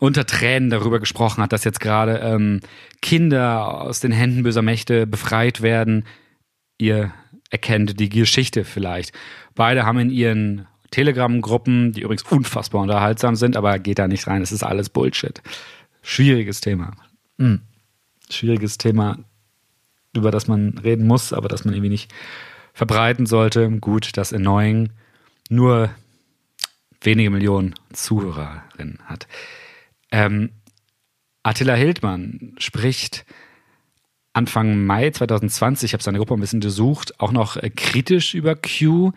unter 0.00 0.26
Tränen 0.26 0.70
darüber 0.70 0.98
gesprochen 0.98 1.42
hat, 1.42 1.52
dass 1.52 1.64
jetzt 1.64 1.80
gerade 1.80 2.18
ähm, 2.18 2.60
Kinder 3.02 3.82
aus 3.82 4.00
den 4.00 4.12
Händen 4.12 4.42
böser 4.42 4.62
Mächte 4.62 5.06
befreit 5.06 5.60
werden. 5.60 6.04
Ihr 6.78 7.12
erkennt 7.50 8.00
die 8.00 8.08
Geschichte 8.08 8.64
vielleicht. 8.64 9.12
Beide 9.54 9.84
haben 9.84 9.98
in 9.98 10.10
ihren 10.10 10.66
Telegram-Gruppen, 10.90 11.92
die 11.92 12.00
übrigens 12.00 12.22
unfassbar 12.22 12.82
unterhaltsam 12.82 13.36
sind, 13.36 13.56
aber 13.56 13.78
geht 13.78 13.98
da 13.98 14.08
nicht 14.08 14.26
rein, 14.26 14.42
es 14.42 14.52
ist 14.52 14.62
alles 14.62 14.88
Bullshit. 14.88 15.40
Schwieriges 16.02 16.60
Thema. 16.60 16.92
Mhm. 17.36 17.60
Schwieriges 18.30 18.78
Thema, 18.78 19.18
über 20.14 20.30
das 20.30 20.48
man 20.48 20.78
reden 20.78 21.06
muss, 21.06 21.32
aber 21.32 21.48
das 21.48 21.64
man 21.64 21.74
irgendwie 21.74 21.90
nicht 21.90 22.12
verbreiten 22.72 23.26
sollte. 23.26 23.68
Gut, 23.70 24.16
dass 24.16 24.32
Annoying 24.32 24.90
nur 25.50 25.90
wenige 27.02 27.30
Millionen 27.30 27.74
Zuhörerinnen 27.92 28.98
hat. 29.04 29.26
Ähm, 30.10 30.50
Attila 31.42 31.74
Hildmann 31.74 32.54
spricht 32.58 33.24
Anfang 34.32 34.84
Mai 34.86 35.10
2020, 35.10 35.88
ich 35.88 35.92
habe 35.92 36.02
seine 36.02 36.18
Gruppe 36.18 36.34
ein 36.34 36.40
bisschen 36.40 36.60
besucht, 36.60 37.18
auch 37.18 37.32
noch 37.32 37.56
äh, 37.56 37.70
kritisch 37.70 38.34
über 38.34 38.54
Q, 38.54 39.12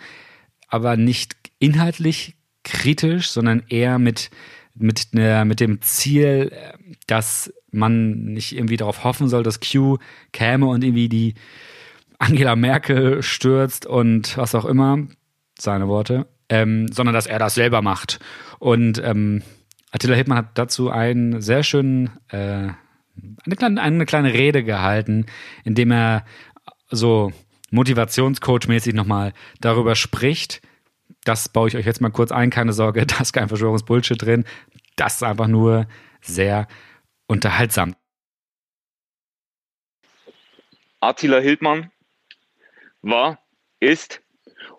aber 0.68 0.98
nicht 0.98 1.36
inhaltlich 1.60 2.36
kritisch, 2.64 3.30
sondern 3.30 3.64
eher 3.68 4.00
mit, 4.00 4.32
mit, 4.74 5.14
ne, 5.14 5.46
mit 5.46 5.60
dem 5.60 5.82
Ziel, 5.82 6.52
äh, 6.52 6.74
dass 7.06 7.54
man 7.72 8.24
nicht 8.26 8.56
irgendwie 8.56 8.78
darauf 8.78 9.04
hoffen 9.04 9.28
soll, 9.28 9.44
dass 9.44 9.60
Q 9.60 9.98
käme 10.32 10.66
und 10.66 10.84
irgendwie 10.84 11.10
die 11.10 11.36
Angela 12.18 12.56
Merkel 12.56 13.22
stürzt 13.22 13.86
und 13.86 14.38
was 14.38 14.56
auch 14.56 14.66
immer, 14.66 15.08
seine 15.64 15.88
Worte, 15.88 16.28
ähm, 16.50 16.88
sondern 16.92 17.14
dass 17.14 17.28
er 17.28 17.40
das 17.40 17.56
selber 17.56 17.82
macht. 17.82 18.20
Und 18.60 19.02
ähm, 19.04 19.42
Attila 19.92 20.16
Hildmann 20.16 20.38
hat 20.40 20.58
dazu 20.58 20.90
einen 20.90 21.42
sehr 21.42 21.64
schönen, 21.64 22.12
äh, 22.30 22.70
eine, 23.46 23.56
kleine, 23.58 23.82
eine 23.82 24.06
kleine 24.06 24.34
Rede 24.34 24.64
gehalten, 24.64 25.26
in 25.64 25.76
dem 25.76 25.92
er 25.92 26.26
so 26.90 27.32
Motivationscoach-mäßig 27.72 28.94
nochmal 28.94 29.34
darüber 29.60 29.96
spricht. 29.96 30.62
Das 31.24 31.50
baue 31.50 31.68
ich 31.68 31.76
euch 31.76 31.86
jetzt 31.86 32.02
mal 32.02 32.12
kurz 32.12 32.32
ein, 32.32 32.50
keine 32.50 32.74
Sorge, 32.74 33.06
da 33.06 33.20
ist 33.20 33.34
kein 33.34 33.48
Verschwörungsbullshit 33.48 34.22
drin. 34.22 34.46
Das 34.96 35.16
ist 35.16 35.24
einfach 35.24 35.48
nur 35.48 35.88
sehr 36.22 36.68
unterhaltsam. 37.28 37.96
Attila 41.00 41.40
Hildmann 41.40 41.92
war, 43.02 43.40
ist 43.80 44.22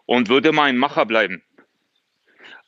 und 0.07 0.29
würde 0.29 0.53
mein 0.53 0.77
Macher 0.77 1.07
bleiben 1.07 1.43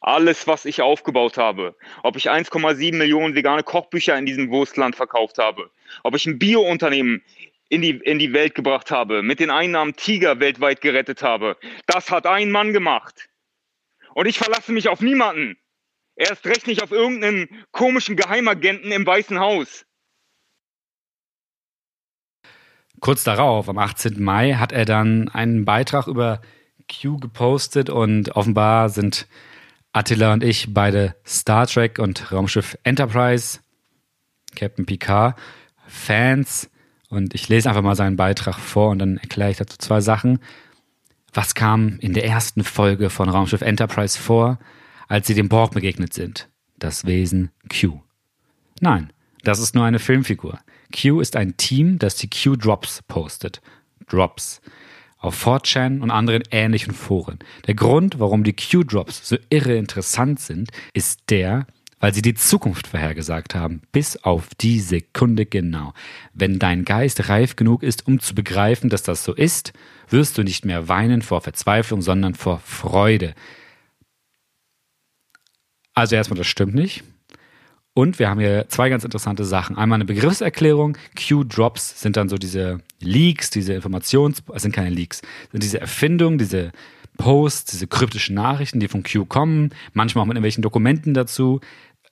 alles, 0.01 0.47
was 0.47 0.65
ich 0.65 0.83
aufgebaut 0.83 1.37
habe, 1.37 1.75
ob 2.03 2.17
ich 2.17 2.31
1,7 2.31 2.95
Millionen 2.95 3.35
vegane 3.35 3.65
Kochbücher 3.65 4.17
in 4.17 4.25
diesem 4.25 4.51
Wurstland 4.51 4.95
verkauft 4.95 5.39
habe, 5.39 5.71
ob 6.05 6.15
ich 6.15 6.27
ein 6.27 6.39
Biounternehmen 6.39 7.23
in 7.69 7.83
die, 7.83 7.91
in 7.91 8.21
die 8.21 8.33
Welt 8.33 8.55
gebracht 8.55 8.91
habe, 8.93 9.23
mit 9.23 9.41
den 9.41 9.51
Einnahmen 9.51 9.97
Tiger 9.97 10.39
weltweit 10.39 10.81
gerettet 10.81 11.23
habe, 11.23 11.57
das 11.87 12.11
hat 12.11 12.27
ein 12.27 12.53
Mann 12.53 12.73
gemacht. 12.73 13.29
Und 14.15 14.27
ich 14.27 14.39
verlasse 14.39 14.73
mich 14.73 14.89
auf 14.89 15.01
niemanden. 15.01 15.59
Erst 16.15 16.47
recht 16.47 16.67
nicht 16.67 16.83
auf 16.83 16.93
irgendeinen 16.93 17.49
komischen 17.73 18.17
Geheimagenten 18.17 18.93
im 18.93 19.05
Weißen 19.05 19.39
Haus. 19.41 19.85
Kurz 23.01 23.25
darauf, 23.25 23.69
am 23.69 23.77
18. 23.77 24.23
Mai, 24.23 24.55
hat 24.55 24.73
er 24.73 24.87
dann 24.87 25.29
einen 25.29 25.67
Beitrag 25.67 26.07
über 26.07 26.41
Q 26.89 27.19
gepostet 27.19 27.91
und 27.91 28.37
offenbar 28.37 28.89
sind 28.89 29.27
Attila 29.93 30.33
und 30.33 30.45
ich 30.45 30.75
beide 30.75 31.17
Star 31.27 31.67
Trek 31.67 31.99
und 31.99 32.31
Raumschiff 32.31 32.77
Enterprise, 32.83 33.61
Captain 34.55 34.87
Picard, 34.87 35.39
Fans. 35.87 36.71
Und 37.09 37.35
ich 37.35 37.49
lese 37.49 37.69
einfach 37.69 37.83
mal 37.83 37.95
seinen 37.95 38.17
Beitrag 38.17 38.59
vor 38.59 38.91
und 38.91 38.99
dann 38.99 39.17
erkläre 39.17 39.51
ich 39.51 39.57
dazu 39.57 39.79
zwei 39.79 40.01
Sachen. 40.01 40.41
Was 41.33 41.55
kam 41.55 41.99
in 42.01 42.15
der 42.15 42.25
ersten 42.25 42.65
Folge 42.65 43.11
von 43.11 43.29
Raumschiff 43.29 43.63
Enterprise 43.63 44.19
vor, 44.19 44.59
als 45.09 45.27
sie 45.27 45.35
dem 45.35 45.49
Borg 45.49 45.73
begegnet 45.73 46.13
sind? 46.13 46.49
Das 46.79 47.07
Wesen 47.07 47.51
Q. 47.71 48.01
Nein, 48.81 49.13
das 49.45 49.61
ist 49.61 49.75
nur 49.75 49.85
eine 49.85 49.99
Filmfigur. 49.99 50.59
Q 50.95 51.21
ist 51.21 51.37
ein 51.37 51.57
Team, 51.57 51.99
das 51.99 52.17
die 52.17 52.29
Q-Drops 52.29 53.03
postet. 53.09 53.61
Drops 54.09 54.61
auf 55.19 55.47
4chan 55.47 56.01
und 56.01 56.11
anderen 56.11 56.43
ähnlichen 56.51 56.95
Foren. 56.95 57.39
Der 57.67 57.75
Grund, 57.75 58.19
warum 58.19 58.45
die 58.45 58.55
Q-Drops 58.55 59.29
so 59.29 59.37
irre 59.51 59.77
interessant 59.77 60.41
sind, 60.41 60.71
ist 60.93 61.31
der, 61.31 61.67
weil 61.99 62.13
sie 62.13 62.23
die 62.23 62.35
Zukunft 62.35 62.87
vorhergesagt 62.87 63.55
haben, 63.55 63.83
bis 63.93 64.23
auf 64.23 64.49
die 64.61 64.81
Sekunde 64.81 65.47
genau. 65.47 65.95
Wenn 66.35 66.59
dein 66.59 66.85
Geist 66.85 67.29
reif 67.29 67.57
genug 67.57 67.83
ist, 67.83 68.07
um 68.07 68.21
zu 68.21 68.35
begreifen, 68.35 68.91
dass 68.91 69.03
das 69.03 69.25
so 69.25 69.33
ist, 69.33 69.73
wirst 70.09 70.37
du 70.39 70.43
nicht 70.43 70.65
mehr 70.65 70.89
weinen 70.89 71.23
vor 71.23 71.41
Verzweiflung, 71.41 72.03
sondern 72.03 72.35
vor 72.35 72.61
Freude. 72.61 73.35
Also 75.95 76.15
erstmal, 76.15 76.37
das 76.37 76.47
stimmt 76.47 76.75
nicht. 76.75 77.03
Und 77.95 78.19
wir 78.19 78.29
haben 78.29 78.41
hier 78.41 78.67
zwei 78.69 78.91
ganz 78.91 79.05
interessante 79.05 79.47
Sachen. 79.47 79.79
Einmal 79.79 79.97
eine 79.97 80.05
Begriffserklärung. 80.05 80.99
Q-Drops 81.17 82.03
sind 82.03 82.19
dann 82.19 82.29
so 82.29 82.37
diese 82.37 82.81
Leaks, 83.01 83.51
diese 83.51 83.75
Informations, 83.75 84.43
es 84.55 84.63
sind 84.63 84.75
keine 84.75 84.91
Leaks, 84.91 85.23
sind 85.53 85.63
diese 85.63 85.81
Erfindungen, 85.81 86.39
diese 86.39 86.73
Posts, 87.17 87.73
diese 87.73 87.87
kryptischen 87.87 88.35
Nachrichten, 88.35 88.81
die 88.81 88.89
von 88.89 89.03
Q 89.03 89.25
kommen, 89.25 89.71
manchmal 89.93 90.23
auch 90.23 90.27
mit 90.27 90.37
irgendwelchen 90.37 90.63
Dokumenten 90.63 91.15
dazu 91.15 91.61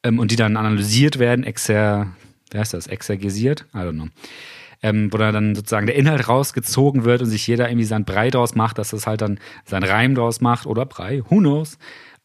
ähm, 0.02 0.18
und 0.18 0.30
die 0.30 0.36
dann 0.36 0.56
analysiert 0.56 1.18
werden, 1.18 1.44
exer, 1.44 2.14
wie 2.50 2.58
heißt 2.58 2.74
das, 2.74 2.86
exergesiert? 2.86 3.66
I 3.74 3.78
don't 3.78 3.92
know. 3.92 4.08
Ähm, 4.82 5.10
wo 5.12 5.16
dann 5.16 5.54
sozusagen 5.54 5.86
der 5.86 5.96
Inhalt 5.96 6.28
rausgezogen 6.28 7.04
wird 7.04 7.22
und 7.22 7.28
sich 7.28 7.46
jeder 7.46 7.70
irgendwie 7.70 7.86
sein 7.86 8.04
Brei 8.04 8.30
draus 8.30 8.54
macht, 8.54 8.76
dass 8.76 8.90
das 8.90 9.06
halt 9.06 9.22
dann 9.22 9.38
sein 9.64 9.82
Reim 9.82 10.14
draus 10.14 10.42
macht 10.42 10.66
oder 10.66 10.84
Brei, 10.84 11.22
who 11.28 11.38
knows, 11.38 11.78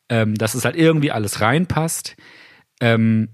ähm, 0.10 0.36
dass 0.36 0.56
es 0.56 0.66
halt 0.66 0.76
irgendwie 0.76 1.12
alles 1.12 1.40
reinpasst. 1.40 2.18
Ähm, 2.82 3.30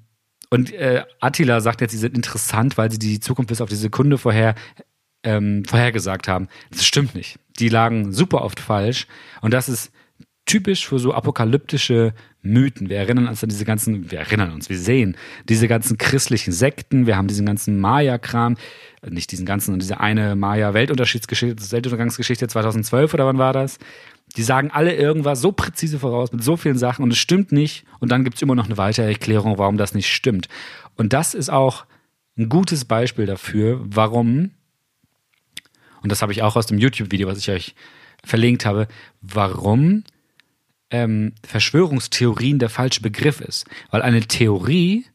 und 0.52 0.72
äh, 0.74 1.04
Attila 1.22 1.60
sagt 1.60 1.82
jetzt, 1.82 1.92
sie 1.92 1.98
sind 1.98 2.16
interessant, 2.16 2.78
weil 2.78 2.92
sie 2.92 3.00
die 3.00 3.20
Zukunft 3.20 3.50
bis 3.50 3.62
auf 3.62 3.70
die 3.70 3.76
Sekunde 3.76 4.20
vorher 4.20 4.54
ähm, 5.26 5.66
vorhergesagt 5.66 6.28
haben. 6.28 6.48
Das 6.72 6.86
stimmt 6.86 7.16
nicht. 7.16 7.38
Die 7.60 7.70
lagen 7.70 8.14
super 8.14 8.44
oft 8.44 8.60
falsch. 8.60 9.08
Und 9.42 9.54
das 9.54 9.68
ist 9.68 9.92
typisch 10.46 10.88
für 10.88 11.00
so 11.00 11.14
apokalyptische 11.14 12.14
Mythen. 12.42 12.90
Wir 12.90 12.98
erinnern 12.98 13.28
uns 13.28 13.44
an 13.44 13.50
diese 13.50 13.66
ganzen, 13.66 14.12
wir 14.12 14.20
erinnern 14.20 14.52
uns, 14.52 14.70
wir 14.70 14.78
sehen 14.78 15.18
diese 15.50 15.68
ganzen 15.68 15.98
christlichen 15.98 16.52
Sekten, 16.52 17.08
wir 17.08 17.18
haben 17.18 17.28
diesen 17.28 17.46
ganzen 17.46 17.80
Maya-Kram, 17.80 18.56
nicht 19.10 19.32
diesen 19.32 19.48
ganzen, 19.48 19.80
diese 19.80 20.00
eine 20.00 20.36
Maya-Weltunterschiedsgeschichte, 20.36 21.72
Weltuntergangsgeschichte 21.72 22.48
2012 22.48 23.14
oder 23.16 23.26
wann 23.26 23.40
war 23.40 23.54
das? 23.54 23.80
Die 24.38 24.44
sagen 24.44 24.70
alle 24.72 24.96
irgendwas 24.96 25.42
so 25.42 25.52
präzise 25.52 25.98
voraus 25.98 26.32
mit 26.32 26.44
so 26.44 26.58
vielen 26.58 26.78
Sachen 26.78 27.04
und 27.04 27.12
es 27.12 27.18
stimmt 27.18 27.52
nicht. 27.52 27.86
Und 28.00 28.12
dann 28.12 28.24
gibt 28.24 28.36
es 28.36 28.42
immer 28.42 28.56
noch 28.56 28.66
eine 28.66 28.78
weitere 28.78 29.08
Erklärung, 29.08 29.58
warum 29.58 29.78
das 29.78 29.96
nicht 29.96 30.14
stimmt. 30.14 30.48
Und 30.96 31.14
das 31.14 31.34
ist 31.34 31.50
auch 31.50 31.86
ein 32.38 32.50
gutes 32.50 32.86
Beispiel 32.86 33.26
dafür, 33.26 33.82
warum, 33.84 34.52
und 36.06 36.12
das 36.12 36.22
habe 36.22 36.32
ich 36.32 36.44
auch 36.44 36.56
aus 36.56 36.68
dem 36.68 36.78
YouTube-Video, 36.78 37.28
was 37.28 37.40
ich 37.40 37.50
euch 37.50 37.74
verlinkt 38.24 38.64
habe, 38.64 38.88
warum 39.22 40.04
ähm, 40.92 41.34
Verschwörungstheorien 41.44 42.60
der 42.60 42.70
falsche 42.70 43.02
Begriff 43.02 43.42
ist. 43.42 43.66
Weil 43.90 44.04
eine 44.04 44.22
Theorie 44.22 45.08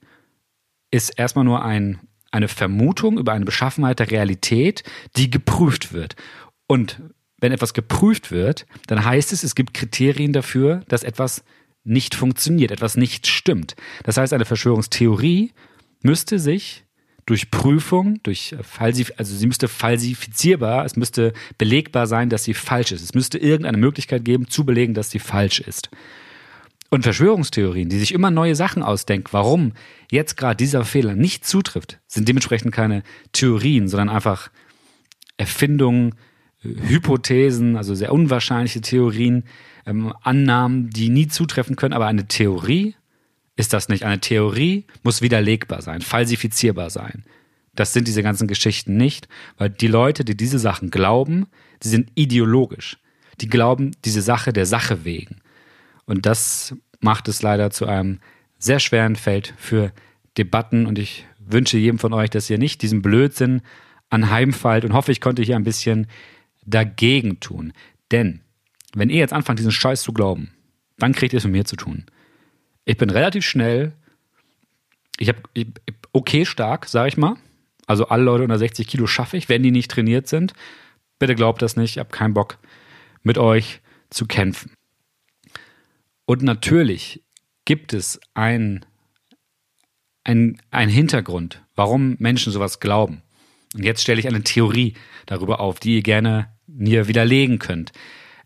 ist 0.90 1.10
erstmal 1.10 1.44
nur 1.44 1.64
ein, 1.64 2.00
eine 2.32 2.48
Vermutung 2.48 3.18
über 3.18 3.32
eine 3.32 3.44
Beschaffenheit 3.44 4.00
der 4.00 4.10
Realität, 4.10 4.82
die 5.14 5.30
geprüft 5.30 5.92
wird. 5.92 6.16
Und 6.66 7.00
wenn 7.40 7.52
etwas 7.52 7.72
geprüft 7.72 8.32
wird, 8.32 8.66
dann 8.88 9.04
heißt 9.04 9.32
es, 9.32 9.44
es 9.44 9.54
gibt 9.54 9.74
Kriterien 9.74 10.32
dafür, 10.32 10.82
dass 10.88 11.04
etwas 11.04 11.44
nicht 11.84 12.16
funktioniert, 12.16 12.72
etwas 12.72 12.96
nicht 12.96 13.28
stimmt. 13.28 13.76
Das 14.02 14.16
heißt, 14.16 14.32
eine 14.32 14.44
Verschwörungstheorie 14.44 15.52
müsste 16.02 16.40
sich 16.40 16.84
durch 17.26 17.50
Prüfung, 17.50 18.20
durch 18.22 18.54
Falsif 18.62 19.12
also 19.16 19.34
sie 19.34 19.46
müsste 19.46 19.68
falsifizierbar, 19.68 20.84
es 20.84 20.96
müsste 20.96 21.32
belegbar 21.58 22.06
sein, 22.06 22.28
dass 22.28 22.44
sie 22.44 22.54
falsch 22.54 22.92
ist. 22.92 23.02
Es 23.02 23.14
müsste 23.14 23.38
irgendeine 23.38 23.78
Möglichkeit 23.78 24.24
geben, 24.24 24.48
zu 24.48 24.64
belegen, 24.64 24.94
dass 24.94 25.10
sie 25.10 25.18
falsch 25.18 25.60
ist. 25.60 25.90
Und 26.90 27.04
Verschwörungstheorien, 27.04 27.88
die 27.88 27.98
sich 27.98 28.12
immer 28.12 28.32
neue 28.32 28.56
Sachen 28.56 28.82
ausdenken, 28.82 29.28
warum 29.30 29.72
jetzt 30.10 30.36
gerade 30.36 30.56
dieser 30.56 30.84
Fehler 30.84 31.14
nicht 31.14 31.46
zutrifft, 31.46 32.00
sind 32.08 32.28
dementsprechend 32.28 32.72
keine 32.72 33.04
Theorien, 33.32 33.86
sondern 33.86 34.08
einfach 34.08 34.50
Erfindungen, 35.36 36.16
Hypothesen, 36.62 37.76
also 37.76 37.94
sehr 37.94 38.12
unwahrscheinliche 38.12 38.80
Theorien, 38.80 39.44
ähm, 39.86 40.12
Annahmen, 40.22 40.90
die 40.90 41.08
nie 41.08 41.28
zutreffen 41.28 41.76
können. 41.76 41.94
Aber 41.94 42.06
eine 42.06 42.26
Theorie 42.26 42.96
ist 43.56 43.72
das 43.72 43.88
nicht. 43.88 44.04
Eine 44.04 44.20
Theorie 44.20 44.86
muss 45.02 45.22
widerlegbar 45.22 45.82
sein, 45.82 46.00
falsifizierbar 46.00 46.90
sein. 46.90 47.24
Das 47.74 47.92
sind 47.92 48.08
diese 48.08 48.22
ganzen 48.22 48.48
Geschichten 48.48 48.96
nicht, 48.96 49.28
weil 49.56 49.70
die 49.70 49.86
Leute, 49.86 50.24
die 50.24 50.36
diese 50.36 50.58
Sachen 50.58 50.90
glauben, 50.90 51.46
die 51.82 51.88
sind 51.88 52.10
ideologisch. 52.14 52.98
Die 53.40 53.48
glauben 53.48 53.92
diese 54.04 54.22
Sache 54.22 54.52
der 54.52 54.66
Sache 54.66 55.04
wegen. 55.04 55.36
Und 56.04 56.26
das 56.26 56.74
macht 57.00 57.28
es 57.28 57.42
leider 57.42 57.70
zu 57.70 57.86
einem 57.86 58.20
sehr 58.58 58.80
schweren 58.80 59.16
Feld 59.16 59.54
für 59.56 59.92
Debatten. 60.36 60.86
Und 60.86 60.98
ich 60.98 61.26
wünsche 61.38 61.78
jedem 61.78 61.98
von 61.98 62.12
euch, 62.12 62.30
dass 62.30 62.50
ihr 62.50 62.58
nicht 62.58 62.82
diesen 62.82 63.02
Blödsinn 63.02 63.62
anheimfallt 64.10 64.84
und 64.84 64.92
hoffe, 64.92 65.12
ich 65.12 65.20
konnte 65.20 65.42
hier 65.42 65.56
ein 65.56 65.64
bisschen 65.64 66.06
dagegen 66.66 67.40
tun. 67.40 67.72
Denn 68.10 68.40
wenn 68.94 69.08
ihr 69.08 69.18
jetzt 69.18 69.32
anfangt, 69.32 69.58
diesen 69.58 69.72
Scheiß 69.72 70.02
zu 70.02 70.12
glauben, 70.12 70.50
dann 70.98 71.12
kriegt 71.12 71.32
ihr 71.32 71.38
es 71.38 71.44
mit 71.44 71.52
mir 71.52 71.64
zu 71.64 71.76
tun. 71.76 72.04
Ich 72.90 72.96
bin 72.96 73.10
relativ 73.10 73.44
schnell, 73.44 73.92
ich 75.16 75.28
habe 75.28 75.42
okay 76.10 76.44
stark, 76.44 76.86
sage 76.86 77.10
ich 77.10 77.16
mal. 77.16 77.36
Also 77.86 78.08
alle 78.08 78.24
Leute 78.24 78.42
unter 78.42 78.58
60 78.58 78.84
Kilo 78.88 79.06
schaffe 79.06 79.36
ich, 79.36 79.48
wenn 79.48 79.62
die 79.62 79.70
nicht 79.70 79.92
trainiert 79.92 80.26
sind. 80.26 80.54
Bitte 81.20 81.36
glaubt 81.36 81.62
das 81.62 81.76
nicht, 81.76 81.92
ich 81.92 81.98
habe 82.00 82.10
keinen 82.10 82.34
Bock, 82.34 82.58
mit 83.22 83.38
euch 83.38 83.80
zu 84.10 84.26
kämpfen. 84.26 84.72
Und 86.26 86.42
natürlich 86.42 87.22
gibt 87.64 87.92
es 87.92 88.20
einen 88.34 88.84
ein 90.24 90.58
Hintergrund, 90.72 91.62
warum 91.76 92.16
Menschen 92.18 92.52
sowas 92.52 92.80
glauben. 92.80 93.22
Und 93.72 93.84
jetzt 93.84 94.02
stelle 94.02 94.18
ich 94.18 94.26
eine 94.26 94.42
Theorie 94.42 94.94
darüber 95.26 95.60
auf, 95.60 95.78
die 95.78 95.94
ihr 95.94 96.02
gerne 96.02 96.52
mir 96.66 97.06
widerlegen 97.06 97.60
könnt. 97.60 97.92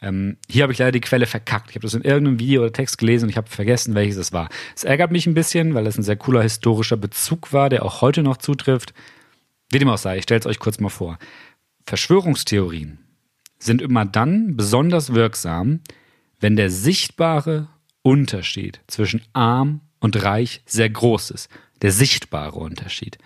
Ähm, 0.04 0.36
hier 0.50 0.64
habe 0.64 0.72
ich 0.72 0.78
leider 0.78 0.92
die 0.92 1.00
Quelle 1.00 1.24
verkackt. 1.24 1.70
Ich 1.70 1.76
habe 1.76 1.86
das 1.86 1.94
in 1.94 2.02
irgendeinem 2.02 2.38
Video 2.38 2.60
oder 2.60 2.72
Text 2.72 2.98
gelesen 2.98 3.24
und 3.24 3.30
ich 3.30 3.38
habe 3.38 3.48
vergessen, 3.48 3.94
welches 3.94 4.16
es 4.16 4.32
war. 4.32 4.50
Es 4.76 4.84
ärgert 4.84 5.10
mich 5.10 5.26
ein 5.26 5.32
bisschen, 5.32 5.72
weil 5.72 5.86
es 5.86 5.96
ein 5.96 6.02
sehr 6.02 6.16
cooler 6.16 6.42
historischer 6.42 6.98
Bezug 6.98 7.54
war, 7.54 7.70
der 7.70 7.84
auch 7.84 8.02
heute 8.02 8.22
noch 8.22 8.36
zutrifft. 8.36 8.92
Wie 9.70 9.78
dem 9.78 9.88
auch 9.88 9.98
sei, 9.98 10.18
ich 10.18 10.24
stelle 10.24 10.40
es 10.40 10.46
euch 10.46 10.58
kurz 10.58 10.78
mal 10.78 10.90
vor. 10.90 11.18
Verschwörungstheorien 11.86 12.98
sind 13.58 13.80
immer 13.80 14.04
dann 14.04 14.56
besonders 14.56 15.14
wirksam, 15.14 15.80
wenn 16.38 16.56
der 16.56 16.68
sichtbare 16.68 17.68
Unterschied 18.02 18.80
zwischen 18.86 19.22
arm 19.32 19.80
und 20.00 20.22
reich 20.22 20.60
sehr 20.66 20.90
groß 20.90 21.30
ist. 21.30 21.48
Der 21.80 21.92
sichtbare 21.92 22.58
Unterschied. 22.58 23.16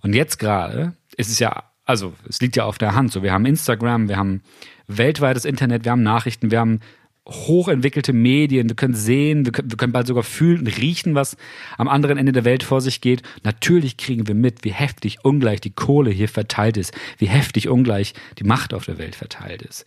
Und 0.00 0.14
jetzt 0.14 0.38
gerade 0.38 0.96
ist 1.18 1.30
es 1.30 1.38
ja, 1.38 1.64
also 1.84 2.14
es 2.28 2.40
liegt 2.40 2.56
ja 2.56 2.64
auf 2.64 2.78
der 2.78 2.94
Hand. 2.94 3.12
So, 3.12 3.22
wir 3.22 3.32
haben 3.32 3.46
Instagram, 3.46 4.08
wir 4.08 4.16
haben 4.16 4.42
weltweites 4.86 5.44
Internet, 5.44 5.84
wir 5.84 5.92
haben 5.92 6.02
Nachrichten, 6.02 6.50
wir 6.50 6.60
haben 6.60 6.80
hochentwickelte 7.28 8.12
Medien, 8.12 8.68
wir 8.68 8.76
können 8.76 8.94
sehen, 8.94 9.46
wir 9.46 9.52
können, 9.52 9.70
wir 9.70 9.78
können 9.78 9.92
bald 9.92 10.06
sogar 10.06 10.22
fühlen 10.22 10.60
und 10.60 10.78
riechen, 10.78 11.14
was 11.14 11.36
am 11.78 11.88
anderen 11.88 12.18
Ende 12.18 12.32
der 12.32 12.44
Welt 12.44 12.62
vor 12.62 12.80
sich 12.80 13.00
geht. 13.00 13.22
Natürlich 13.42 13.96
kriegen 13.96 14.26
wir 14.26 14.34
mit, 14.34 14.64
wie 14.64 14.72
heftig 14.72 15.24
ungleich 15.24 15.60
die 15.60 15.70
Kohle 15.70 16.10
hier 16.10 16.28
verteilt 16.28 16.76
ist, 16.76 16.94
wie 17.18 17.26
heftig 17.26 17.68
ungleich 17.68 18.12
die 18.38 18.44
Macht 18.44 18.74
auf 18.74 18.84
der 18.84 18.98
Welt 18.98 19.14
verteilt 19.14 19.62
ist. 19.62 19.86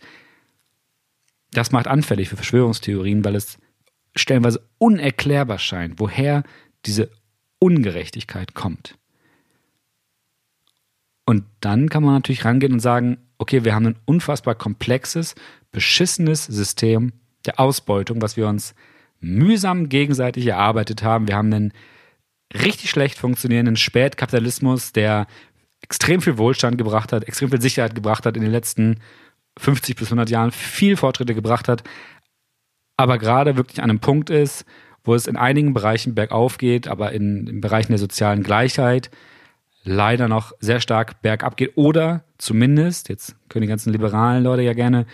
Das 1.52 1.70
macht 1.70 1.86
anfällig 1.86 2.28
für 2.28 2.36
Verschwörungstheorien, 2.36 3.24
weil 3.24 3.36
es 3.36 3.58
stellenweise 4.16 4.68
unerklärbar 4.78 5.58
scheint, 5.58 6.00
woher 6.00 6.42
diese 6.86 7.10
Ungerechtigkeit 7.60 8.54
kommt. 8.54 8.97
Und 11.28 11.44
dann 11.60 11.90
kann 11.90 12.02
man 12.02 12.14
natürlich 12.14 12.46
rangehen 12.46 12.72
und 12.72 12.80
sagen, 12.80 13.18
okay, 13.36 13.62
wir 13.62 13.74
haben 13.74 13.88
ein 13.88 13.96
unfassbar 14.06 14.54
komplexes, 14.54 15.34
beschissenes 15.72 16.46
System 16.46 17.12
der 17.44 17.60
Ausbeutung, 17.60 18.22
was 18.22 18.38
wir 18.38 18.48
uns 18.48 18.74
mühsam 19.20 19.90
gegenseitig 19.90 20.46
erarbeitet 20.46 21.02
haben. 21.02 21.28
Wir 21.28 21.36
haben 21.36 21.52
einen 21.52 21.72
richtig 22.54 22.88
schlecht 22.88 23.18
funktionierenden 23.18 23.76
Spätkapitalismus, 23.76 24.92
der 24.92 25.26
extrem 25.82 26.22
viel 26.22 26.38
Wohlstand 26.38 26.78
gebracht 26.78 27.12
hat, 27.12 27.24
extrem 27.24 27.50
viel 27.50 27.60
Sicherheit 27.60 27.94
gebracht 27.94 28.24
hat 28.24 28.34
in 28.34 28.42
den 28.42 28.50
letzten 28.50 28.98
50 29.58 29.96
bis 29.96 30.06
100 30.06 30.30
Jahren, 30.30 30.50
viel 30.50 30.96
Fortschritte 30.96 31.34
gebracht 31.34 31.68
hat, 31.68 31.84
aber 32.96 33.18
gerade 33.18 33.58
wirklich 33.58 33.82
an 33.82 33.90
einem 33.90 34.00
Punkt 34.00 34.30
ist, 34.30 34.64
wo 35.04 35.14
es 35.14 35.26
in 35.26 35.36
einigen 35.36 35.74
Bereichen 35.74 36.14
bergauf 36.14 36.56
geht, 36.56 36.88
aber 36.88 37.12
in, 37.12 37.46
in 37.46 37.60
Bereichen 37.60 37.92
der 37.92 37.98
sozialen 37.98 38.42
Gleichheit 38.42 39.10
leider 39.88 40.28
noch 40.28 40.52
sehr 40.60 40.80
stark 40.80 41.22
bergab 41.22 41.56
geht 41.56 41.76
oder 41.76 42.24
zumindest, 42.38 43.08
jetzt 43.08 43.36
können 43.48 43.62
die 43.62 43.68
ganzen 43.68 43.92
liberalen 43.92 44.44
Leute 44.44 44.62
ja 44.62 44.74
gerne 44.74 45.06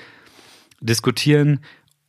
diskutieren, 0.81 1.61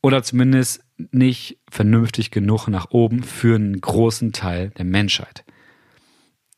oder 0.06 0.22
zumindest 0.22 0.84
nicht 1.10 1.58
vernünftig 1.68 2.30
genug 2.30 2.68
nach 2.68 2.90
oben 2.90 3.24
für 3.24 3.56
einen 3.56 3.80
großen 3.80 4.32
Teil 4.32 4.70
der 4.78 4.84
Menschheit. 4.84 5.44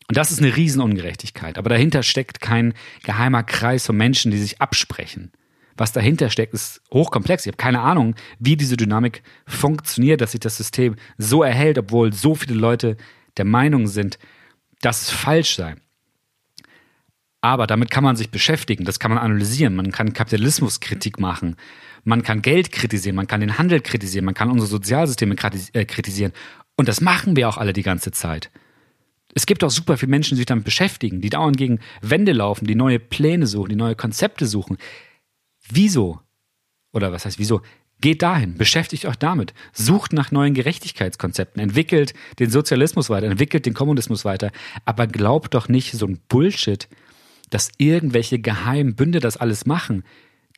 Und 0.07 0.18
das 0.18 0.31
ist 0.31 0.40
eine 0.40 0.55
Riesenungerechtigkeit. 0.55 1.57
Aber 1.57 1.71
dahinter 1.71 2.03
steckt 2.03 2.42
kein 2.42 2.75
geheimer 3.05 3.42
Kreis 3.42 3.87
von 3.87 3.97
Menschen, 3.97 4.31
die 4.31 4.38
sich 4.38 4.61
absprechen. 4.61 5.33
Was 5.79 5.92
dahinter 5.92 6.29
steckt, 6.29 6.53
ist 6.53 6.83
hochkomplex. 6.92 7.47
Ich 7.47 7.51
habe 7.51 7.57
keine 7.57 7.81
Ahnung, 7.81 8.16
wie 8.38 8.57
diese 8.57 8.77
Dynamik 8.77 9.23
funktioniert, 9.47 10.21
dass 10.21 10.33
sich 10.33 10.40
das 10.40 10.59
System 10.59 10.97
so 11.16 11.42
erhält, 11.42 11.79
obwohl 11.79 12.12
so 12.12 12.35
viele 12.35 12.55
Leute 12.55 12.99
der 13.38 13.47
Meinung 13.47 13.87
sind, 13.87 14.18
dass 14.83 15.03
es 15.03 15.11
falsch 15.11 15.57
sei. 15.57 15.77
Aber 17.40 17.66
damit 17.66 17.90
kann 17.90 18.03
man 18.03 18.16
sich 18.16 18.31
beschäftigen, 18.31 18.85
das 18.85 18.98
kann 18.98 19.12
man 19.12 19.18
analysieren, 19.18 19.77
man 19.77 19.92
kann 19.92 20.12
Kapitalismuskritik 20.12 21.20
machen, 21.20 21.57
man 22.05 22.22
kann 22.22 22.42
Geld 22.42 22.72
kritisieren, 22.72 23.14
man 23.14 23.29
kann 23.29 23.40
den 23.40 23.59
Handel 23.59 23.81
kritisieren, 23.81 24.24
man 24.24 24.35
kann 24.35 24.51
unsere 24.51 24.68
Sozialsysteme 24.68 25.37
äh, 25.72 25.85
kritisieren. 25.85 26.33
Und 26.77 26.88
das 26.88 27.01
machen 27.01 27.37
wir 27.37 27.48
auch 27.48 27.57
alle 27.57 27.72
die 27.72 27.83
ganze 27.83 28.11
Zeit. 28.11 28.51
Es 29.35 29.46
gibt 29.46 29.62
auch 29.62 29.70
super 29.70 29.96
viele 29.96 30.11
Menschen, 30.11 30.35
die 30.35 30.38
sich 30.38 30.46
damit 30.46 30.64
beschäftigen, 30.64 31.20
die 31.20 31.31
dauernd 31.31 31.57
gegen 31.57 31.79
Wände 32.01 32.33
laufen, 32.33 32.66
die 32.66 32.74
neue 32.74 32.98
Pläne 32.98 33.46
suchen, 33.46 33.68
die 33.68 33.77
neue 33.77 33.94
Konzepte 33.94 34.46
suchen. 34.46 34.79
Wieso? 35.68 36.20
Oder 36.92 37.12
was 37.12 37.24
heißt 37.24 37.38
wieso? 37.38 37.61
Geht 38.01 38.22
dahin, 38.22 38.57
beschäftigt 38.57 39.07
euch 39.07 39.16
damit, 39.16 39.55
sucht 39.72 40.12
nach 40.12 40.31
neuen 40.31 40.55
Gerechtigkeitskonzepten, 40.55 41.61
entwickelt 41.61 42.14
den 42.38 42.48
Sozialismus 42.48 43.11
weiter, 43.11 43.27
entwickelt 43.27 43.66
den 43.66 43.74
Kommunismus 43.74 44.24
weiter, 44.24 44.53
aber 44.85 45.09
glaubt 45.09 45.55
doch 45.55 45.68
nicht 45.68 45.92
so 45.92 46.07
ein 46.07 46.20
Bullshit, 46.29 46.88
dass 47.50 47.70
irgendwelche 47.78 48.38
geheimen 48.38 48.94
Bünde 48.94 49.20
das 49.20 49.37
alles 49.37 49.66
machen. 49.66 50.04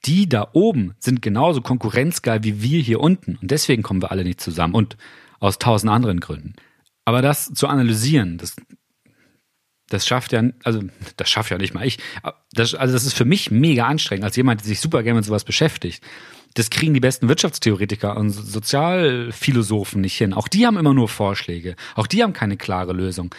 Die 0.05 0.29
da 0.29 0.49
oben 0.53 0.95
sind 0.99 1.21
genauso 1.21 1.61
konkurrenzgeil 1.61 2.43
wie 2.43 2.63
wir 2.63 2.81
hier 2.81 3.01
unten. 3.01 3.37
Und 3.37 3.51
deswegen 3.51 3.83
kommen 3.83 4.03
wir 4.03 4.11
alle 4.11 4.25
nicht 4.25 4.41
zusammen. 4.41 4.75
Und 4.75 4.97
aus 5.41 5.59
tausend 5.59 5.91
anderen 5.91 6.21
Gründen. 6.21 6.55
Aber 7.05 7.23
das 7.23 7.53
zu 7.53 7.67
analysieren, 7.67 8.39
das, 8.39 8.57
das 9.89 10.07
schafft 10.07 10.33
ja, 10.33 10.45
also 10.63 10.83
das 11.17 11.29
schafft 11.29 11.51
ja 11.51 11.59
nicht 11.59 11.75
mal 11.75 11.87
ich. 11.87 11.99
Das, 12.53 12.75
also 12.75 12.95
das 12.95 13.05
ist 13.05 13.15
für 13.15 13.25
mich 13.25 13.51
mega 13.51 13.87
anstrengend, 13.87 14.25
als 14.25 14.37
jemand, 14.37 14.61
der 14.61 14.69
sich 14.69 14.81
super 14.81 15.03
gerne 15.03 15.17
mit 15.17 15.25
sowas 15.25 15.45
beschäftigt. 15.45 16.05
Das 16.55 16.69
kriegen 16.69 16.95
die 16.95 17.01
besten 17.01 17.29
Wirtschaftstheoretiker 17.29 18.17
und 18.17 18.31
Sozialphilosophen 18.31 20.01
nicht 20.01 20.17
hin. 20.17 20.35
Auch 20.35 20.49
die 20.49 20.67
haben 20.67 20.77
immer 20.77 20.95
nur 20.95 21.09
Vorschläge. 21.09 21.77
Auch 21.95 22.07
die 22.07 22.23
haben 22.23 22.33
keine 22.33 22.57
klare 22.57 22.93
Lösung. 22.93 23.35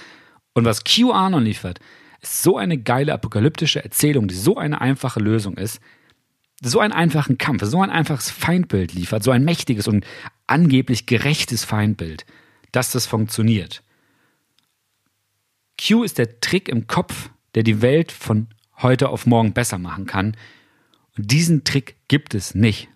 Und 0.53 0.65
was 0.65 0.83
QAnon 0.83 1.43
liefert, 1.43 1.79
ist 2.21 2.43
so 2.43 2.57
eine 2.57 2.77
geile 2.77 3.13
apokalyptische 3.13 3.83
Erzählung, 3.83 4.27
die 4.27 4.35
so 4.35 4.57
eine 4.57 4.79
einfache 4.79 5.19
Lösung 5.19 5.57
ist, 5.57 5.81
so 6.61 6.79
einen 6.79 6.93
einfachen 6.93 7.37
Kampf, 7.37 7.63
so 7.65 7.81
ein 7.81 7.89
einfaches 7.89 8.29
Feindbild 8.29 8.93
liefert, 8.93 9.23
so 9.23 9.31
ein 9.31 9.43
mächtiges 9.43 9.87
und 9.87 10.05
angeblich 10.45 11.07
gerechtes 11.07 11.65
Feindbild, 11.65 12.25
dass 12.71 12.91
das 12.91 13.07
funktioniert. 13.07 13.83
Q 15.79 16.03
ist 16.03 16.19
der 16.19 16.39
Trick 16.39 16.69
im 16.69 16.85
Kopf, 16.85 17.31
der 17.55 17.63
die 17.63 17.81
Welt 17.81 18.11
von 18.11 18.47
heute 18.77 19.09
auf 19.09 19.25
morgen 19.25 19.53
besser 19.53 19.79
machen 19.79 20.05
kann. 20.05 20.37
Und 21.17 21.31
diesen 21.31 21.63
Trick 21.63 21.95
gibt 22.07 22.35
es 22.35 22.53
nicht. 22.53 22.89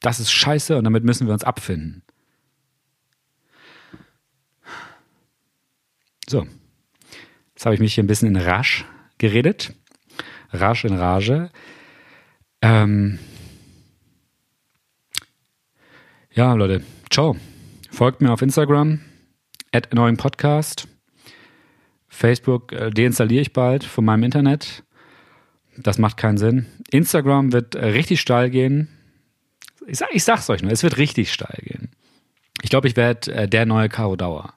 Das 0.00 0.20
ist 0.20 0.30
scheiße 0.30 0.76
und 0.76 0.84
damit 0.84 1.04
müssen 1.04 1.26
wir 1.26 1.34
uns 1.34 1.44
abfinden. 1.44 2.04
So, 6.28 6.46
Jetzt 7.58 7.66
habe 7.66 7.74
ich 7.74 7.80
mich 7.80 7.94
hier 7.94 8.04
ein 8.04 8.06
bisschen 8.06 8.28
in 8.28 8.36
Rasch 8.36 8.84
geredet. 9.18 9.74
Rasch 10.52 10.84
in 10.84 10.94
Rage. 10.94 11.50
Ähm 12.62 13.18
ja, 16.30 16.54
Leute, 16.54 16.84
ciao. 17.10 17.36
Folgt 17.90 18.20
mir 18.20 18.30
auf 18.30 18.42
Instagram, 18.42 19.00
at 19.72 19.92
neuen 19.92 20.16
Podcast. 20.16 20.86
Facebook 22.06 22.70
äh, 22.70 22.90
deinstalliere 22.90 23.42
ich 23.42 23.52
bald 23.52 23.82
von 23.82 24.04
meinem 24.04 24.22
Internet. 24.22 24.84
Das 25.76 25.98
macht 25.98 26.16
keinen 26.16 26.38
Sinn. 26.38 26.66
Instagram 26.92 27.52
wird 27.52 27.74
äh, 27.74 27.86
richtig 27.86 28.20
steil 28.20 28.50
gehen. 28.50 28.86
Ich, 29.88 29.98
sag, 29.98 30.10
ich 30.12 30.22
sag's 30.22 30.48
euch 30.48 30.62
nur, 30.62 30.70
es 30.70 30.84
wird 30.84 30.96
richtig 30.96 31.32
steil 31.32 31.60
gehen. 31.64 31.90
Ich 32.62 32.70
glaube, 32.70 32.86
ich 32.86 32.94
werde 32.94 33.32
äh, 33.32 33.48
der 33.48 33.66
neue 33.66 33.88
Caro 33.88 34.14
Dauer. 34.14 34.54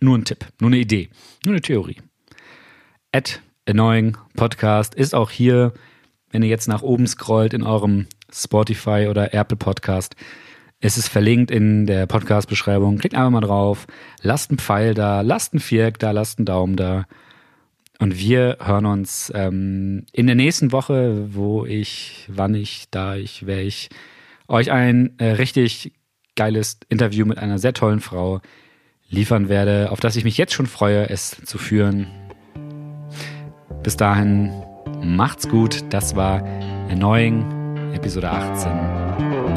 Nur 0.00 0.18
ein 0.18 0.24
Tipp, 0.24 0.44
nur 0.60 0.70
eine 0.70 0.78
Idee, 0.78 1.08
nur 1.44 1.54
eine 1.54 1.60
Theorie. 1.60 1.98
At 3.16 3.40
Annoying 3.66 4.18
Podcast 4.34 4.94
ist 4.94 5.14
auch 5.14 5.30
hier, 5.30 5.72
wenn 6.30 6.42
ihr 6.42 6.50
jetzt 6.50 6.68
nach 6.68 6.82
oben 6.82 7.06
scrollt 7.06 7.54
in 7.54 7.62
eurem 7.62 8.08
Spotify 8.30 9.06
oder 9.08 9.32
Apple 9.32 9.56
Podcast. 9.56 10.16
Es 10.80 10.98
ist 10.98 11.08
verlinkt 11.08 11.50
in 11.50 11.86
der 11.86 12.04
Podcast-Beschreibung. 12.04 12.98
Klickt 12.98 13.14
einfach 13.14 13.30
mal 13.30 13.40
drauf, 13.40 13.86
lasst 14.20 14.50
einen 14.50 14.58
Pfeil 14.58 14.92
da, 14.92 15.22
lasst 15.22 15.54
einen 15.54 15.60
Viereck 15.60 15.98
da, 15.98 16.10
lasst 16.10 16.38
einen 16.38 16.44
Daumen 16.44 16.76
da. 16.76 17.06
Und 17.98 18.18
wir 18.18 18.58
hören 18.60 18.84
uns 18.84 19.32
ähm, 19.34 20.04
in 20.12 20.26
der 20.26 20.36
nächsten 20.36 20.70
Woche, 20.70 21.34
wo 21.34 21.64
ich, 21.64 22.26
wann 22.28 22.54
ich, 22.54 22.90
da 22.90 23.16
ich, 23.16 23.46
wer 23.46 23.64
ich, 23.64 23.88
euch 24.46 24.70
ein 24.70 25.18
äh, 25.18 25.30
richtig 25.30 25.94
geiles 26.34 26.80
Interview 26.90 27.24
mit 27.24 27.38
einer 27.38 27.58
sehr 27.58 27.72
tollen 27.72 28.00
Frau 28.00 28.42
liefern 29.08 29.48
werde, 29.48 29.90
auf 29.90 30.00
das 30.00 30.16
ich 30.16 30.24
mich 30.24 30.36
jetzt 30.36 30.52
schon 30.52 30.66
freue, 30.66 31.08
es 31.08 31.30
zu 31.46 31.56
führen. 31.56 32.25
Bis 33.86 33.96
dahin, 33.96 34.50
macht's 35.00 35.48
gut. 35.48 35.84
Das 35.90 36.16
war 36.16 36.42
Annoying, 36.90 37.44
Episode 37.94 38.28
18. 38.28 38.72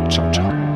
Ciao, 0.08 0.32
ciao. 0.32 0.69